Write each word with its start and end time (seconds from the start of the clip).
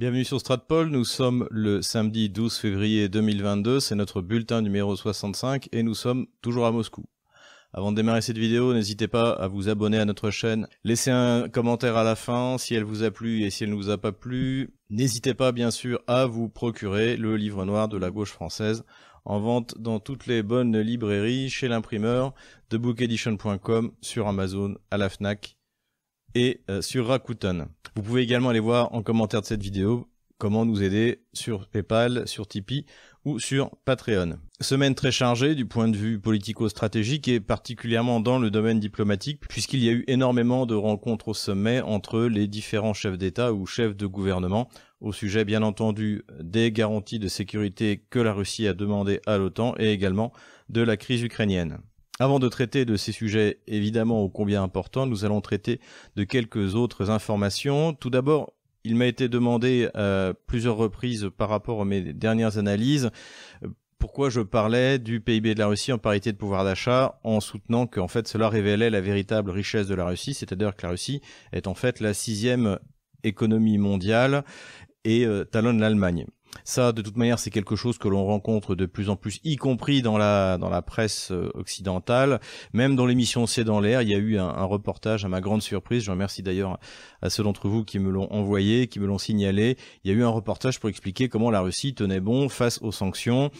Bienvenue 0.00 0.24
sur 0.24 0.40
Stratpol, 0.40 0.88
nous 0.88 1.04
sommes 1.04 1.46
le 1.50 1.82
samedi 1.82 2.30
12 2.30 2.56
février 2.56 3.10
2022, 3.10 3.80
c'est 3.80 3.94
notre 3.94 4.22
bulletin 4.22 4.62
numéro 4.62 4.96
65 4.96 5.68
et 5.72 5.82
nous 5.82 5.92
sommes 5.92 6.26
toujours 6.40 6.64
à 6.64 6.72
Moscou. 6.72 7.04
Avant 7.74 7.92
de 7.92 7.96
démarrer 7.96 8.22
cette 8.22 8.38
vidéo, 8.38 8.72
n'hésitez 8.72 9.08
pas 9.08 9.32
à 9.32 9.46
vous 9.46 9.68
abonner 9.68 9.98
à 9.98 10.06
notre 10.06 10.30
chaîne, 10.30 10.66
laissez 10.84 11.10
un 11.10 11.50
commentaire 11.50 11.98
à 11.98 12.02
la 12.02 12.16
fin 12.16 12.56
si 12.56 12.74
elle 12.74 12.84
vous 12.84 13.02
a 13.02 13.10
plu 13.10 13.42
et 13.42 13.50
si 13.50 13.64
elle 13.64 13.70
ne 13.72 13.74
vous 13.74 13.90
a 13.90 13.98
pas 13.98 14.10
plu. 14.10 14.72
N'hésitez 14.88 15.34
pas 15.34 15.52
bien 15.52 15.70
sûr 15.70 16.00
à 16.06 16.24
vous 16.24 16.48
procurer 16.48 17.18
le 17.18 17.36
livre 17.36 17.66
noir 17.66 17.88
de 17.88 17.98
la 17.98 18.10
gauche 18.10 18.32
française 18.32 18.84
en 19.26 19.38
vente 19.38 19.74
dans 19.78 20.00
toutes 20.00 20.26
les 20.26 20.42
bonnes 20.42 20.80
librairies, 20.80 21.50
chez 21.50 21.68
l'imprimeur, 21.68 22.32
de 22.70 22.78
bookedition.com, 22.78 23.92
sur 24.00 24.28
Amazon, 24.28 24.78
à 24.90 24.96
la 24.96 25.10
FNAC 25.10 25.58
et 26.34 26.60
euh, 26.70 26.82
sur 26.82 27.06
Rakuten. 27.06 27.68
Vous 27.96 28.02
pouvez 28.02 28.22
également 28.22 28.50
aller 28.50 28.60
voir 28.60 28.94
en 28.94 29.02
commentaire 29.02 29.40
de 29.40 29.46
cette 29.46 29.62
vidéo 29.62 30.08
comment 30.38 30.64
nous 30.64 30.82
aider 30.82 31.22
sur 31.34 31.68
PayPal, 31.68 32.26
sur 32.26 32.48
Tipeee 32.48 32.86
ou 33.24 33.38
sur 33.38 33.70
Patreon. 33.84 34.38
Semaine 34.60 34.94
très 34.94 35.12
chargée 35.12 35.54
du 35.54 35.66
point 35.66 35.88
de 35.88 35.96
vue 35.96 36.18
politico-stratégique 36.18 37.28
et 37.28 37.40
particulièrement 37.40 38.20
dans 38.20 38.38
le 38.38 38.50
domaine 38.50 38.80
diplomatique 38.80 39.40
puisqu'il 39.48 39.84
y 39.84 39.90
a 39.90 39.92
eu 39.92 40.04
énormément 40.08 40.64
de 40.64 40.74
rencontres 40.74 41.28
au 41.28 41.34
sommet 41.34 41.82
entre 41.82 42.22
les 42.22 42.48
différents 42.48 42.94
chefs 42.94 43.18
d'État 43.18 43.52
ou 43.52 43.66
chefs 43.66 43.94
de 43.94 44.06
gouvernement 44.06 44.68
au 45.00 45.12
sujet 45.12 45.44
bien 45.44 45.62
entendu 45.62 46.24
des 46.40 46.72
garanties 46.72 47.18
de 47.18 47.28
sécurité 47.28 48.02
que 48.10 48.18
la 48.18 48.32
Russie 48.32 48.66
a 48.66 48.72
demandé 48.72 49.20
à 49.26 49.36
l'OTAN 49.36 49.74
et 49.78 49.92
également 49.92 50.32
de 50.70 50.80
la 50.80 50.96
crise 50.96 51.22
ukrainienne. 51.22 51.78
Avant 52.20 52.38
de 52.38 52.48
traiter 52.48 52.84
de 52.84 52.96
ces 52.96 53.12
sujets 53.12 53.60
évidemment 53.66 54.22
ô 54.22 54.28
combien 54.28 54.62
importants, 54.62 55.06
nous 55.06 55.24
allons 55.24 55.40
traiter 55.40 55.80
de 56.16 56.24
quelques 56.24 56.74
autres 56.74 57.10
informations. 57.10 57.94
Tout 57.94 58.10
d'abord, 58.10 58.52
il 58.84 58.94
m'a 58.94 59.06
été 59.06 59.28
demandé 59.28 59.88
à 59.94 60.34
plusieurs 60.46 60.76
reprises 60.76 61.30
par 61.36 61.48
rapport 61.48 61.80
à 61.80 61.84
mes 61.86 62.12
dernières 62.12 62.58
analyses 62.58 63.10
pourquoi 63.98 64.30
je 64.30 64.40
parlais 64.40 64.98
du 64.98 65.20
PIB 65.20 65.54
de 65.54 65.58
la 65.60 65.66
Russie 65.66 65.92
en 65.92 65.98
parité 65.98 66.32
de 66.32 66.36
pouvoir 66.38 66.64
d'achat 66.64 67.20
en 67.22 67.38
soutenant 67.40 67.86
qu'en 67.86 68.08
fait 68.08 68.26
cela 68.26 68.48
révélait 68.48 68.90
la 68.90 69.00
véritable 69.00 69.50
richesse 69.50 69.86
de 69.86 69.94
la 69.94 70.06
Russie, 70.06 70.34
c'est-à-dire 70.34 70.74
que 70.74 70.84
la 70.84 70.90
Russie 70.92 71.20
est 71.52 71.66
en 71.66 71.74
fait 71.74 72.00
la 72.00 72.14
sixième 72.14 72.78
économie 73.24 73.76
mondiale 73.76 74.42
et 75.04 75.26
euh, 75.26 75.44
talonne 75.44 75.80
l'Allemagne. 75.80 76.26
Ça, 76.64 76.92
de 76.92 77.02
toute 77.02 77.16
manière, 77.16 77.38
c'est 77.38 77.50
quelque 77.50 77.76
chose 77.76 77.98
que 77.98 78.08
l'on 78.08 78.24
rencontre 78.24 78.74
de 78.74 78.86
plus 78.86 79.08
en 79.08 79.16
plus, 79.16 79.40
y 79.44 79.56
compris 79.56 80.02
dans 80.02 80.18
la 80.18 80.58
dans 80.58 80.68
la 80.68 80.82
presse 80.82 81.30
euh, 81.32 81.50
occidentale, 81.54 82.40
même 82.72 82.96
dans 82.96 83.06
l'émission 83.06 83.46
C'est 83.46 83.64
dans 83.64 83.80
l'air. 83.80 84.02
Il 84.02 84.08
y 84.08 84.14
a 84.14 84.18
eu 84.18 84.38
un, 84.38 84.64
reportage, 84.64 85.24
à 85.24 85.28
ma 85.28 85.40
grande 85.40 85.62
surprise. 85.62 86.04
Je 86.04 86.10
remercie 86.10 86.42
d'ailleurs 86.42 86.78
à 87.22 87.30
ceux 87.30 87.42
d'entre 87.42 87.68
vous 87.68 87.84
qui 87.84 87.98
me 87.98 88.10
l'ont 88.10 88.30
envoyé, 88.32 88.86
qui 88.88 89.00
me 89.00 89.06
l'ont 89.06 89.18
signalé. 89.18 89.76
Il 90.04 90.10
y 90.10 90.14
a 90.14 90.16
eu 90.16 90.22
un 90.22 90.28
reportage 90.28 90.80
pour 90.80 90.88
expliquer 90.88 91.28
comment 91.28 91.50
la 91.50 91.60
Russie 91.60 91.94
tenait 91.94 92.20
bon 92.20 92.48
face 92.48 92.80
aux 92.82 92.92
sanctions. 92.92 93.50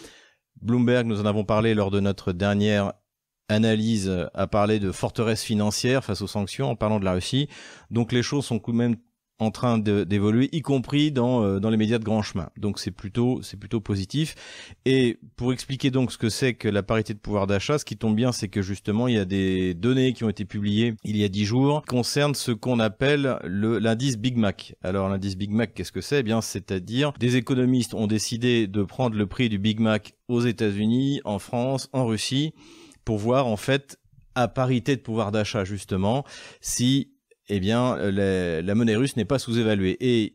Bloomberg, 0.60 1.06
nous 1.06 1.20
en 1.20 1.27
avons 1.27 1.44
parlé 1.44 1.75
lors 1.75 1.91
de 1.91 2.00
notre 2.00 2.32
dernière 2.32 2.92
analyse, 3.48 4.28
a 4.32 4.47
parlé 4.47 4.78
de 4.78 4.92
forteresse 4.92 5.42
financière 5.42 6.04
face 6.04 6.22
aux 6.22 6.27
sanctions 6.27 6.70
en 6.70 6.77
parlant 6.77 7.00
de 7.00 7.04
la 7.04 7.14
Russie. 7.14 7.48
Donc 7.91 8.12
les 8.12 8.22
choses 8.22 8.44
sont 8.44 8.58
de 8.58 8.72
même 8.72 8.97
en 9.41 9.50
train 9.50 9.78
d'évoluer, 9.78 10.48
y 10.52 10.60
compris 10.60 11.10
dans, 11.10 11.42
euh, 11.42 11.58
dans 11.58 11.70
les 11.70 11.77
médias 11.77 11.98
de 11.98 12.05
grand 12.05 12.22
chemin. 12.22 12.50
Donc 12.58 12.78
c'est 12.78 12.91
plutôt 12.91 13.41
c'est 13.42 13.56
plutôt 13.56 13.80
positif. 13.80 14.34
Et 14.84 15.19
pour 15.36 15.52
expliquer 15.52 15.91
donc 15.91 16.12
ce 16.12 16.19
que 16.19 16.28
c'est 16.28 16.55
que 16.55 16.69
la 16.69 16.82
parité 16.82 17.14
de 17.14 17.19
pouvoir 17.19 17.47
d'achat, 17.47 17.78
ce 17.78 17.84
qui 17.84 17.97
tombe 17.97 18.14
bien, 18.14 18.32
c'est 18.32 18.48
que 18.48 18.62
justement 18.62 19.08
il 19.08 19.14
y 19.14 19.19
a 19.19 19.24
des 19.24 19.74
données 19.74 20.12
qui 20.12 20.24
ont 20.24 20.28
été 20.28 20.44
publiées 20.44 20.94
il 21.05 21.16
y 21.16 21.24
a 21.24 21.28
dix 21.28 21.44
jours 21.44 21.82
concernent 21.86 22.34
ce 22.34 22.52
qu'on 22.52 22.78
appelle 22.78 23.38
le 23.44 23.78
l'indice 23.78 24.19
Big 24.19 24.36
Mac. 24.36 24.74
Alors 24.82 25.08
l'indice 25.08 25.36
Big 25.36 25.50
Mac, 25.50 25.75
qu'est-ce 25.75 25.92
que 25.92 26.00
c'est? 26.00 26.20
Eh 26.20 26.22
Bien, 26.22 26.41
c'est-à-dire 26.41 27.12
des 27.19 27.36
économistes 27.36 27.94
ont 27.94 28.06
décidé 28.06 28.66
de 28.66 28.82
prendre 28.82 29.16
le 29.16 29.27
prix 29.27 29.48
du 29.48 29.58
Big 29.58 29.80
Mac 29.80 30.14
aux 30.28 30.42
États-Unis, 30.42 31.20
en 31.25 31.38
France, 31.38 31.88
en 31.92 32.06
Russie, 32.06 32.52
pour 33.04 33.19
voir 33.19 33.47
en 33.47 33.56
fait 33.56 33.98
à 34.34 34.48
parité 34.48 34.97
de 34.97 35.00
pouvoir 35.00 35.32
d'achat 35.32 35.64
justement 35.64 36.25
si 36.60 37.12
eh 37.53 37.61
bien, 37.61 37.97
la 37.97 38.75
monnaie 38.75 38.97
russe 38.97 39.16
n'est 39.16 39.25
pas 39.25 39.38
sous-évaluée. 39.41 39.97
Et 40.00 40.33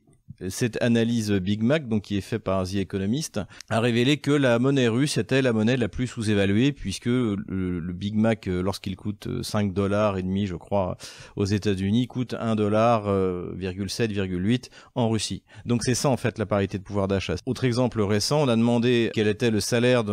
cette 0.49 0.81
analyse 0.81 1.31
Big 1.31 1.63
Mac, 1.63 1.87
donc 1.87 2.03
qui 2.03 2.17
est 2.17 2.21
faite 2.21 2.43
par 2.43 2.65
The 2.65 2.75
Economist, 2.75 3.39
a 3.69 3.79
révélé 3.79 4.17
que 4.17 4.31
la 4.31 4.59
monnaie 4.59 4.87
russe 4.87 5.17
était 5.17 5.41
la 5.41 5.53
monnaie 5.53 5.77
la 5.77 5.89
plus 5.89 6.07
sous-évaluée 6.07 6.71
puisque 6.71 7.05
le, 7.05 7.93
Big 7.93 8.15
Mac, 8.15 8.47
euh, 8.47 8.61
lorsqu'il 8.61 8.95
coûte 8.95 9.27
5 9.41 9.73
dollars 9.73 10.17
et 10.17 10.23
demi, 10.23 10.47
je 10.47 10.55
crois, 10.55 10.97
aux 11.35 11.45
États-Unis, 11.45 12.07
coûte 12.07 12.35
1 12.37 12.55
dollar, 12.55 13.07
7,8 13.07 14.69
en 14.95 15.09
Russie. 15.09 15.43
Donc 15.65 15.83
c'est 15.83 15.95
ça 15.95 16.09
en 16.09 16.17
fait 16.17 16.37
la 16.37 16.45
parité 16.45 16.77
de 16.77 16.83
pouvoir 16.83 17.07
d'achat. 17.07 17.35
Autre 17.45 17.63
exemple 17.63 18.01
récent, 18.01 18.41
on 18.43 18.47
a 18.47 18.55
demandé 18.55 19.11
quel 19.13 19.27
était 19.27 19.51
le 19.51 19.59
salaire 19.59 20.03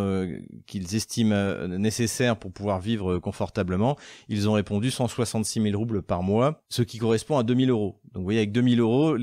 qu'ils 0.65 0.95
estiment 0.95 1.35
euh, 1.35 1.67
nécessaire 1.67 2.37
pour 2.37 2.51
pouvoir 2.51 2.79
vivre 2.79 3.19
confortablement. 3.19 3.97
Ils 4.29 4.49
ont 4.49 4.53
répondu 4.53 4.91
166 4.91 5.61
000 5.61 5.77
roubles 5.77 6.01
par 6.01 6.23
mois, 6.23 6.63
ce 6.69 6.81
qui 6.81 6.97
correspond 6.97 7.37
à 7.37 7.43
2000 7.43 7.69
euros. 7.69 7.99
Donc 8.13 8.21
vous 8.21 8.25
voyez, 8.25 8.39
avec 8.39 8.51
2000 8.51 8.79
euros, 8.79 9.17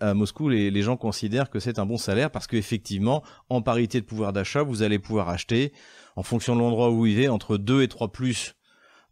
à 0.00 0.14
Moscou, 0.14 0.48
les, 0.48 0.82
gens 0.82 0.96
considèrent 0.96 1.50
que 1.50 1.58
c'est 1.58 1.80
un 1.80 1.86
bon 1.86 1.96
salaire 1.96 2.30
parce 2.30 2.46
qu'effectivement, 2.46 3.24
en 3.48 3.60
parité 3.60 4.00
de 4.00 4.06
pouvoir 4.06 4.32
d'achat, 4.32 4.62
vous 4.62 4.82
allez 4.82 5.00
pouvoir 5.00 5.28
acheter, 5.28 5.72
en 6.14 6.22
fonction 6.22 6.54
de 6.54 6.60
l'endroit 6.60 6.90
où 6.90 6.96
vous 6.96 7.02
vivez, 7.02 7.28
entre 7.28 7.56
2 7.56 7.82
et 7.82 7.88
3 7.88 8.12
plus 8.12 8.54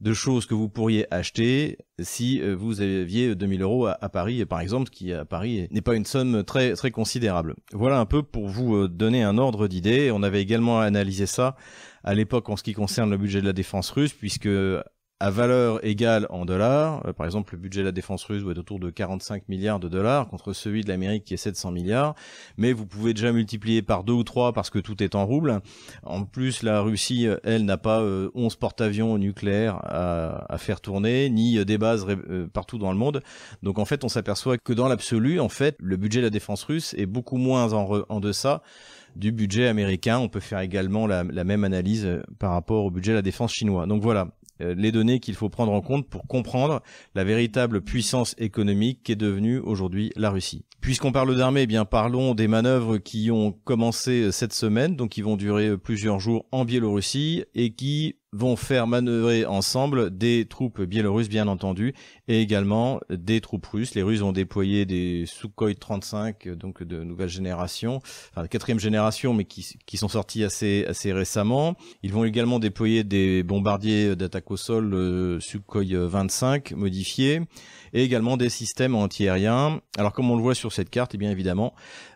de 0.01 0.13
choses 0.13 0.47
que 0.47 0.55
vous 0.55 0.69
pourriez 0.69 1.13
acheter 1.13 1.79
si 1.99 2.41
euh, 2.41 2.55
vous 2.55 2.81
aviez 2.81 3.35
2000 3.35 3.63
euros 3.63 3.87
à, 3.87 4.09
Paris, 4.09 4.45
par 4.45 4.61
exemple, 4.61 4.91
qui 4.91 5.13
à 5.13 5.25
Paris 5.25 5.67
n'est 5.71 5.81
pas 5.81 5.95
une 5.95 6.05
somme 6.05 6.45
très 6.45 6.75
très 6.75 6.91
considérable. 6.91 7.55
Voilà 7.73 7.99
un 7.99 8.07
peu 8.07 8.23
pour 8.23 8.49
vous 8.49 8.77
euh, 8.77 8.89
donner 8.89 9.23
un 9.23 9.39
ordre 9.39 9.67
d'idée. 9.67 10.11
On 10.13 10.23
avait 10.23 10.43
également 10.43 10.81
analysé 10.81 11.27
ça 11.27 11.57
à 12.03 12.15
l'époque 12.15 12.49
en 12.51 12.57
ce 12.57 12.63
qui 12.63 12.75
concerne 12.75 13.11
le 13.11 13.17
budget 13.17 13.41
de 13.41 13.47
la 13.47 13.53
défense 13.53 13.91
russe, 13.91 14.13
puisque 14.13 14.49
à 15.25 15.31
valeur 15.31 15.83
égale 15.83 16.27
en 16.29 16.45
dollars. 16.45 17.01
Euh, 17.07 17.15
par 17.15 17.25
exemple, 17.25 17.55
le 17.55 17.59
budget 17.59 17.81
de 17.81 17.87
la 17.87 17.93
défense 17.93 18.25
russe 18.25 18.43
doit 18.43 18.53
être 18.53 18.59
autour 18.59 18.79
de 18.79 18.91
45 18.91 19.49
milliards 19.49 19.81
de 19.81 19.89
dollars 19.89 20.29
contre 20.29 20.53
celui 20.53 20.83
de 20.83 20.89
l'Amérique 20.89 21.25
qui 21.25 21.33
est 21.33 21.39
700 21.39 21.71
milliards. 21.71 22.15
Mais 22.59 22.75
vous 22.75 22.85
pouvez 22.85 23.15
déjà 23.15 23.33
multiplier 23.33 23.81
par 23.81 24.05
deux 24.05 24.13
ou 24.13 24.23
trois 24.23 24.53
parce 24.53 24.69
que 24.69 24.79
tout 24.79 25.03
est 25.03 25.15
en 25.15 25.25
rouble. 25.25 25.63
En 26.03 26.25
plus, 26.27 26.63
la 26.63 26.83
Russie, 26.83 27.27
euh, 27.27 27.39
elle, 27.43 27.65
n'a 27.65 27.79
pas 27.79 28.01
11 28.01 28.05
euh, 28.05 28.57
porte-avions 28.61 29.17
nucléaires 29.17 29.81
à, 29.83 30.59
faire 30.59 30.83
tourner, 30.83 31.31
ni 31.31 31.65
des 31.65 31.79
bases 31.79 32.07
partout 32.53 32.77
dans 32.77 32.93
le 32.93 32.99
monde. 32.99 33.23
Donc 33.63 33.79
en 33.79 33.87
fait, 33.87 34.05
on 34.05 34.09
s'aperçoit 34.09 34.59
que 34.59 34.75
dans 34.75 34.89
l'absolu, 34.89 35.41
en 35.41 35.49
fait, 35.49 35.77
le 35.81 35.97
budget 35.97 36.21
de 36.21 36.27
la 36.27 36.31
défense 36.31 36.65
russe 36.65 36.95
est 36.99 37.07
beaucoup 37.07 37.39
moins 37.39 37.73
en, 37.73 37.89
en 38.09 38.21
deçà 38.21 38.63
du 39.17 39.33
budget 39.33 39.69
américain. 39.69 40.19
On 40.19 40.29
peut 40.29 40.41
faire 40.41 40.61
également 40.61 41.07
la, 41.07 41.25
la, 41.25 41.45
même 41.45 41.65
analyse 41.65 42.21
par 42.39 42.53
rapport 42.53 42.85
au 42.85 42.91
budget 42.91 43.13
de 43.13 43.17
la 43.17 43.23
défense 43.23 43.53
chinois. 43.53 43.87
Donc 43.87 44.03
voilà, 44.03 44.29
euh, 44.44 44.44
les 44.61 44.93
données 44.93 45.21
qu'il 45.21 45.35
faut 45.35 45.49
prendre 45.49 45.73
en 45.73 45.81
compte 45.81 46.09
pour 46.09 46.27
comprendre 46.27 46.83
la 47.15 47.25
véritable 47.25 47.83
puissance 47.83 48.35
économique 48.39 49.01
qu'est 49.03 49.17
devenue 49.17 49.59
aujourd'hui 49.59 50.13
la 50.17 50.31
Russie. 50.31 50.65
Puisqu'on 50.81 51.13
parle 51.13 51.37
d'armée, 51.37 51.63
eh 51.63 51.67
bien 51.67 51.85
parlons 51.85 52.35
des 52.35 52.47
manœuvres 52.47 52.99
qui 52.99 53.31
ont 53.31 53.53
commencé 53.53 54.31
cette 54.33 54.53
semaine, 54.53 54.97
donc 54.97 55.11
qui 55.11 55.23
vont 55.23 55.37
durer 55.37 55.79
plusieurs 55.79 56.21
jours 56.21 56.47
en 56.53 56.65
Biélorussie 56.65 57.45
et 57.55 57.73
qui 57.73 58.17
vont 58.35 58.57
faire 58.57 58.87
manœuvrer 58.87 59.47
ensemble 59.47 60.17
des 60.17 60.47
troupes 60.47 60.83
biélorusses 60.83 61.29
bien 61.29 61.47
entendu 61.47 61.95
et 62.27 62.41
également 62.41 63.01
des 63.09 63.41
troupes 63.41 63.67
russes. 63.67 63.95
Les 63.95 64.03
Russes 64.03 64.23
ont 64.23 64.33
déployé 64.33 64.85
des 64.87 65.25
Sukhoi 65.27 65.75
35 65.75 66.49
donc 66.49 66.83
de 66.83 67.03
nouvelle 67.05 67.29
génération, 67.29 68.01
enfin 68.31 68.43
de 68.43 68.49
quatrième 68.49 68.81
génération 68.81 69.35
mais 69.35 69.45
qui, 69.45 69.77
qui 69.87 69.97
sont 69.97 70.09
sortis 70.09 70.43
assez 70.43 70.85
assez 70.87 71.13
récemment. 71.13 71.77
Ils 72.03 72.13
vont 72.13 72.25
également 72.25 72.59
déployer 72.59 73.05
des 73.05 73.43
bombardiers 73.43 74.17
d'attaque 74.17 74.51
au 74.51 74.57
sol 74.57 74.93
euh, 74.95 75.39
Sukhoi 75.41 75.85
25 75.85 76.73
modifiés 76.73 77.43
et 77.95 78.03
également 78.03 78.37
des 78.37 78.51
systèmes 78.51 78.95
antiaériens. 78.95 79.81
Alors 79.97 80.13
comme 80.13 80.31
on 80.31 80.37
le 80.37 80.43
voit 80.43 80.55
sur 80.55 80.73
cette 80.73 80.91
carte, 80.91 81.15
et 81.15 81.17
eh 81.17 81.19
bien 81.19 81.31
évidemment, 81.31 81.75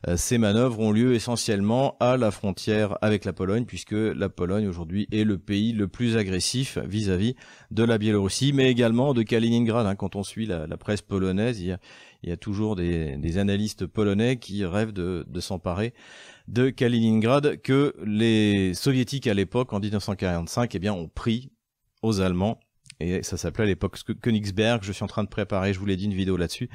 euh, 0.08 0.16
ces 0.16 0.36
manœuvres 0.36 0.80
ont 0.80 0.90
lieu 0.90 1.14
essentiellement 1.14 1.96
à 2.00 2.16
la 2.16 2.30
frontière 2.30 2.98
avec 3.00 3.24
la 3.24 3.32
Pologne, 3.32 3.64
puisque 3.64 3.92
la 3.92 4.28
Pologne 4.28 4.66
aujourd'hui 4.66 5.08
est 5.12 5.24
le 5.24 5.38
pays 5.38 5.72
le 5.72 5.86
plus 5.86 6.07
agressif 6.16 6.78
vis-à-vis 6.78 7.34
de 7.70 7.84
la 7.84 7.98
Biélorussie, 7.98 8.52
mais 8.52 8.70
également 8.70 9.14
de 9.14 9.22
Kaliningrad. 9.22 9.86
Hein. 9.86 9.94
Quand 9.94 10.16
on 10.16 10.22
suit 10.22 10.46
la, 10.46 10.66
presse 10.76 11.02
polonaise, 11.02 11.60
il 11.60 11.78
y 12.22 12.32
a, 12.32 12.36
toujours 12.36 12.76
des, 12.76 13.38
analystes 13.38 13.86
polonais 13.86 14.38
qui 14.38 14.64
rêvent 14.64 14.92
de, 14.92 15.24
de 15.28 15.40
s'emparer 15.40 15.94
de 16.48 16.70
Kaliningrad 16.70 17.60
que 17.60 17.94
les 18.04 18.74
soviétiques 18.74 19.26
à 19.26 19.34
l'époque, 19.34 19.72
en 19.72 19.80
1945, 19.80 20.74
eh 20.74 20.78
bien, 20.78 20.92
ont 20.92 21.08
pris 21.08 21.50
aux 22.02 22.20
Allemands 22.20 22.58
et 23.00 23.22
ça 23.22 23.36
s'appelait 23.36 23.64
à 23.64 23.66
l'époque 23.66 23.98
Königsberg. 24.20 24.82
Je 24.82 24.92
suis 24.92 25.04
en 25.04 25.08
train 25.08 25.24
de 25.24 25.28
préparer, 25.28 25.72
je 25.72 25.78
vous 25.78 25.86
l'ai 25.86 25.96
dit, 25.96 26.06
une 26.06 26.14
vidéo 26.14 26.36
là-dessus. 26.36 26.68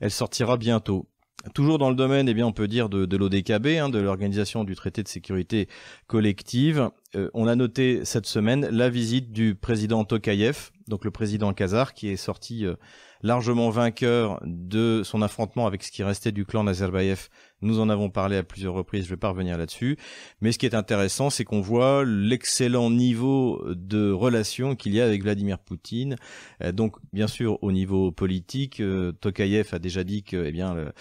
Elle 0.00 0.10
sortira 0.10 0.56
bientôt. 0.56 1.08
Toujours 1.54 1.78
dans 1.78 1.88
le 1.88 1.96
domaine, 1.96 2.28
eh 2.28 2.34
bien, 2.34 2.46
on 2.46 2.52
peut 2.52 2.68
dire 2.68 2.90
de, 2.90 3.06
de 3.06 3.16
l'ODKB, 3.16 3.66
hein, 3.78 3.88
de 3.88 3.98
l'Organisation 3.98 4.62
du 4.62 4.74
traité 4.74 5.02
de 5.02 5.08
sécurité 5.08 5.68
collective. 6.06 6.90
Euh, 7.16 7.28
on 7.34 7.48
a 7.48 7.56
noté 7.56 8.04
cette 8.04 8.26
semaine 8.26 8.68
la 8.70 8.88
visite 8.88 9.32
du 9.32 9.54
président 9.56 10.04
Tokayev, 10.04 10.70
donc 10.86 11.04
le 11.04 11.10
président 11.10 11.52
kazakh, 11.52 11.92
qui 11.94 12.08
est 12.08 12.16
sorti 12.16 12.64
euh, 12.64 12.74
largement 13.22 13.70
vainqueur 13.70 14.40
de 14.44 15.02
son 15.04 15.20
affrontement 15.20 15.66
avec 15.66 15.82
ce 15.82 15.90
qui 15.90 16.04
restait 16.04 16.32
du 16.32 16.44
clan 16.44 16.64
Nazarbayev 16.64 17.28
nous 17.62 17.80
en 17.80 17.88
avons 17.88 18.08
parlé 18.08 18.36
à 18.36 18.42
plusieurs 18.42 18.74
reprises, 18.74 19.04
je 19.04 19.10
vais 19.10 19.16
pas 19.16 19.28
revenir 19.28 19.58
là-dessus. 19.58 19.98
Mais 20.40 20.52
ce 20.52 20.58
qui 20.58 20.66
est 20.66 20.74
intéressant, 20.74 21.30
c'est 21.30 21.44
qu'on 21.44 21.60
voit 21.60 22.04
l'excellent 22.06 22.90
niveau 22.90 23.62
de 23.68 24.10
relation 24.10 24.76
qu'il 24.76 24.94
y 24.94 25.00
a 25.00 25.04
avec 25.04 25.22
Vladimir 25.22 25.58
Poutine. 25.58 26.16
Euh, 26.62 26.72
donc, 26.72 26.96
bien 27.12 27.26
sûr, 27.26 27.62
au 27.62 27.72
niveau 27.72 28.12
politique, 28.12 28.82
Tokayev 29.20 29.68
a 29.72 29.78
déjà 29.78 30.04
dit 30.04 30.22
que, 30.22 30.44
eh 30.46 30.52
bien, 30.52 30.92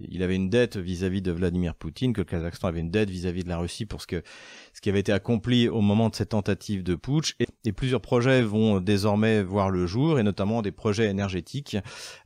il 0.00 0.22
avait 0.22 0.36
une 0.36 0.48
dette 0.48 0.76
vis-à-vis 0.76 1.22
de 1.22 1.32
Vladimir 1.32 1.74
Poutine, 1.74 2.12
que 2.12 2.20
le 2.20 2.24
Kazakhstan 2.24 2.68
avait 2.68 2.80
une 2.80 2.90
dette 2.90 3.10
vis-à-vis 3.10 3.42
de 3.42 3.48
la 3.48 3.58
Russie 3.58 3.86
pour 3.86 4.00
ce 4.00 4.06
que 4.06 4.22
ce 4.76 4.82
qui 4.82 4.90
avait 4.90 5.00
été 5.00 5.10
accompli 5.10 5.70
au 5.70 5.80
moment 5.80 6.10
de 6.10 6.14
cette 6.14 6.28
tentative 6.28 6.82
de 6.82 6.94
putsch. 6.94 7.34
Et, 7.64 7.72
plusieurs 7.72 8.02
projets 8.02 8.42
vont 8.42 8.78
désormais 8.78 9.42
voir 9.42 9.70
le 9.70 9.86
jour, 9.86 10.18
et 10.18 10.22
notamment 10.22 10.60
des 10.60 10.70
projets 10.70 11.08
énergétiques. 11.08 11.78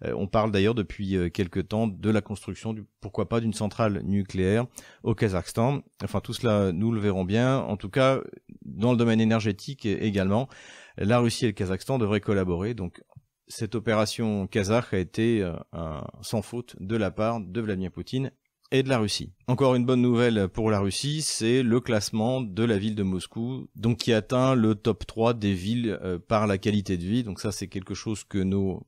Euh, 0.05 0.13
on 0.17 0.27
parle 0.27 0.51
d'ailleurs 0.51 0.75
depuis 0.75 1.31
quelque 1.33 1.61
temps 1.61 1.87
de 1.87 2.11
la 2.11 2.21
construction, 2.21 2.73
du, 2.73 2.85
pourquoi 3.01 3.29
pas, 3.29 3.39
d'une 3.39 3.53
centrale 3.53 4.03
nucléaire 4.03 4.67
au 5.05 5.15
Kazakhstan. 5.15 5.83
Enfin, 6.03 6.19
tout 6.19 6.33
cela, 6.33 6.73
nous 6.73 6.91
le 6.91 6.99
verrons 6.99 7.25
bien. 7.25 7.59
En 7.59 7.77
tout 7.77 7.89
cas, 7.89 8.21
dans 8.65 8.91
le 8.91 8.97
domaine 8.97 9.21
énergétique 9.21 9.87
également, 9.87 10.49
la 10.97 11.21
Russie 11.21 11.45
et 11.45 11.49
le 11.49 11.53
Kazakhstan 11.53 11.99
devraient 11.99 12.21
collaborer. 12.21 12.75
Donc, 12.75 13.01
cette 13.47 13.77
opération 13.77 14.49
kazakh 14.49 14.93
a 14.93 14.99
été 14.99 15.43
euh, 15.43 16.01
sans 16.21 16.43
faute 16.43 16.75
de 16.81 16.97
la 16.97 17.13
part 17.13 17.41
de 17.41 17.61
Vladimir 17.61 17.93
Poutine 17.93 18.33
et 18.73 18.83
de 18.83 18.89
la 18.89 18.99
Russie. 18.99 19.33
Encore 19.47 19.75
une 19.75 19.85
bonne 19.85 20.03
nouvelle 20.03 20.49
pour 20.49 20.71
la 20.71 20.81
Russie, 20.81 21.23
c'est 21.23 21.63
le 21.63 21.81
classement 21.81 22.41
de 22.41 22.65
la 22.65 22.79
ville 22.79 22.95
de 22.95 23.03
Moscou, 23.03 23.69
donc 23.77 23.99
qui 23.99 24.13
atteint 24.13 24.55
le 24.55 24.75
top 24.75 25.07
3 25.07 25.35
des 25.35 25.55
villes 25.55 25.99
euh, 26.03 26.19
par 26.19 26.47
la 26.47 26.59
qualité 26.59 26.97
de 26.97 27.05
vie. 27.05 27.25
Donc 27.25 27.41
ça, 27.41 27.53
c'est 27.53 27.67
quelque 27.67 27.95
chose 27.95 28.25
que 28.25 28.39
nos 28.39 28.87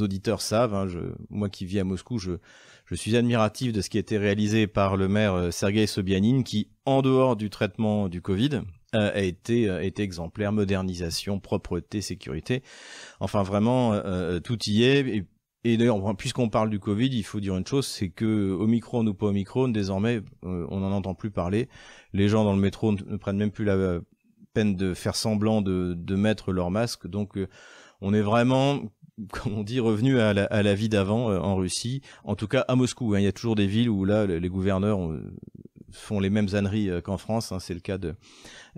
auditeurs 0.00 0.40
savent. 0.40 0.74
Hein. 0.74 0.86
Moi 1.30 1.48
qui 1.48 1.64
vis 1.66 1.80
à 1.80 1.84
Moscou, 1.84 2.18
je, 2.18 2.32
suis 2.94 3.16
admiratif 3.16 3.72
de 3.72 3.80
ce 3.80 3.88
qui 3.88 3.96
a 3.96 4.00
été 4.00 4.18
réalisé 4.18 4.66
par 4.66 4.98
le 4.98 5.08
maire 5.08 5.34
euh, 5.34 5.50
Sergei 5.50 5.86
Sobyanin, 5.86 6.42
qui, 6.42 6.68
en 6.84 7.00
dehors 7.00 7.36
du 7.36 7.48
traitement 7.48 8.10
du 8.10 8.20
Covid, 8.20 8.60
euh, 8.94 9.10
a 9.14 9.20
été, 9.20 9.66
euh, 9.68 9.80
exemplaire, 9.96 10.52
modernisation, 10.52 11.40
propreté, 11.40 12.02
sécurité. 12.02 12.62
Enfin, 13.18 13.42
vraiment, 13.42 13.98
tout 14.44 14.58
y 14.66 14.84
est. 14.84 15.24
d'ailleurs, 15.64 16.16
puisqu'on 16.16 16.48
parle 16.48 16.70
du 16.70 16.80
Covid, 16.80 17.08
il 17.08 17.22
faut 17.22 17.40
dire 17.40 17.56
une 17.56 17.66
chose, 17.66 17.86
c'est 17.86 18.08
que 18.08 18.50
Omicron 18.52 19.06
ou 19.06 19.14
pas 19.14 19.26
Omicron, 19.26 19.68
désormais, 19.68 20.20
on 20.42 20.80
n'en 20.80 20.92
entend 20.92 21.14
plus 21.14 21.30
parler. 21.30 21.68
Les 22.12 22.28
gens 22.28 22.44
dans 22.44 22.52
le 22.52 22.60
métro 22.60 22.92
ne, 22.92 23.16
prennent 23.16 23.36
même 23.36 23.52
plus 23.52 23.64
la 23.64 24.00
peine 24.54 24.74
de 24.76 24.92
faire 24.92 25.14
semblant 25.14 25.62
de, 25.62 25.94
de 25.96 26.16
mettre 26.16 26.52
leur 26.52 26.70
masque. 26.70 27.06
Donc, 27.06 27.38
on 28.00 28.12
est 28.12 28.22
vraiment 28.22 28.80
comme 29.32 29.54
on 29.54 29.62
dit, 29.62 29.80
revenu 29.80 30.18
à 30.18 30.32
la, 30.32 30.44
à 30.44 30.62
la 30.62 30.74
vie 30.74 30.88
d'avant 30.88 31.30
euh, 31.30 31.38
en 31.38 31.56
Russie. 31.56 32.02
En 32.24 32.34
tout 32.34 32.48
cas, 32.48 32.64
à 32.68 32.76
Moscou. 32.76 33.14
Hein. 33.14 33.20
Il 33.20 33.24
y 33.24 33.28
a 33.28 33.32
toujours 33.32 33.54
des 33.54 33.66
villes 33.66 33.90
où 33.90 34.04
là, 34.04 34.26
les 34.26 34.48
gouverneurs 34.48 34.98
font 35.92 36.20
les 36.20 36.30
mêmes 36.30 36.48
âneries 36.54 36.90
euh, 36.90 37.00
qu'en 37.00 37.18
France. 37.18 37.52
Hein. 37.52 37.58
C'est 37.60 37.74
le 37.74 37.80
cas 37.80 37.98
de, 37.98 38.14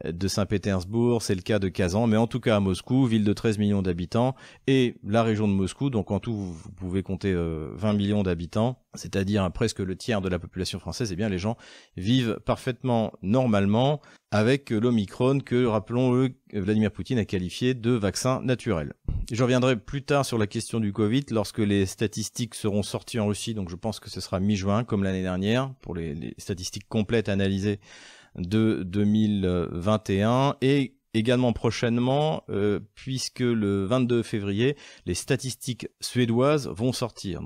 de 0.04 0.28
Saint-Pétersbourg, 0.28 1.22
c'est 1.22 1.34
le 1.34 1.42
cas 1.42 1.58
de 1.58 1.68
Kazan, 1.68 2.06
mais 2.06 2.16
en 2.16 2.26
tout 2.26 2.40
cas 2.40 2.56
à 2.56 2.60
Moscou, 2.60 3.06
ville 3.06 3.24
de 3.24 3.32
13 3.32 3.58
millions 3.58 3.82
d'habitants, 3.82 4.34
et 4.66 4.96
la 5.04 5.22
région 5.22 5.48
de 5.48 5.52
Moscou, 5.52 5.90
donc 5.90 6.10
en 6.10 6.20
tout 6.20 6.34
vous 6.34 6.70
pouvez 6.72 7.02
compter 7.02 7.32
20 7.32 7.38
euh, 7.38 7.92
millions 7.94 8.22
d'habitants, 8.22 8.83
c'est-à-dire 8.94 9.50
presque 9.52 9.80
le 9.80 9.96
tiers 9.96 10.20
de 10.20 10.28
la 10.28 10.38
population 10.38 10.78
française, 10.78 11.12
eh 11.12 11.16
bien 11.16 11.28
les 11.28 11.38
gens 11.38 11.56
vivent 11.96 12.38
parfaitement 12.44 13.12
normalement 13.22 14.00
avec 14.30 14.70
l'Omicron 14.70 15.38
que, 15.38 15.64
rappelons-le, 15.64 16.34
Vladimir 16.52 16.90
Poutine 16.90 17.18
a 17.18 17.24
qualifié 17.24 17.74
de 17.74 17.92
vaccin 17.92 18.40
naturel. 18.42 18.94
Je 19.30 19.42
reviendrai 19.42 19.76
plus 19.76 20.02
tard 20.02 20.26
sur 20.26 20.38
la 20.38 20.46
question 20.46 20.80
du 20.80 20.92
Covid 20.92 21.26
lorsque 21.30 21.60
les 21.60 21.86
statistiques 21.86 22.54
seront 22.54 22.82
sorties 22.82 23.20
en 23.20 23.26
Russie, 23.26 23.54
donc 23.54 23.70
je 23.70 23.76
pense 23.76 24.00
que 24.00 24.10
ce 24.10 24.20
sera 24.20 24.40
mi-juin 24.40 24.84
comme 24.84 25.04
l'année 25.04 25.22
dernière 25.22 25.72
pour 25.80 25.94
les, 25.94 26.34
statistiques 26.38 26.88
complètes 26.88 27.28
analysées 27.28 27.78
de 28.36 28.82
2021 28.84 30.56
et 30.60 30.96
également 31.14 31.52
prochainement, 31.52 32.42
euh, 32.50 32.80
puisque 32.94 33.40
le 33.40 33.84
22 33.84 34.22
février, 34.22 34.76
les 35.06 35.14
statistiques 35.14 35.88
suédoises 36.00 36.68
vont 36.68 36.92
sortir. 36.92 37.40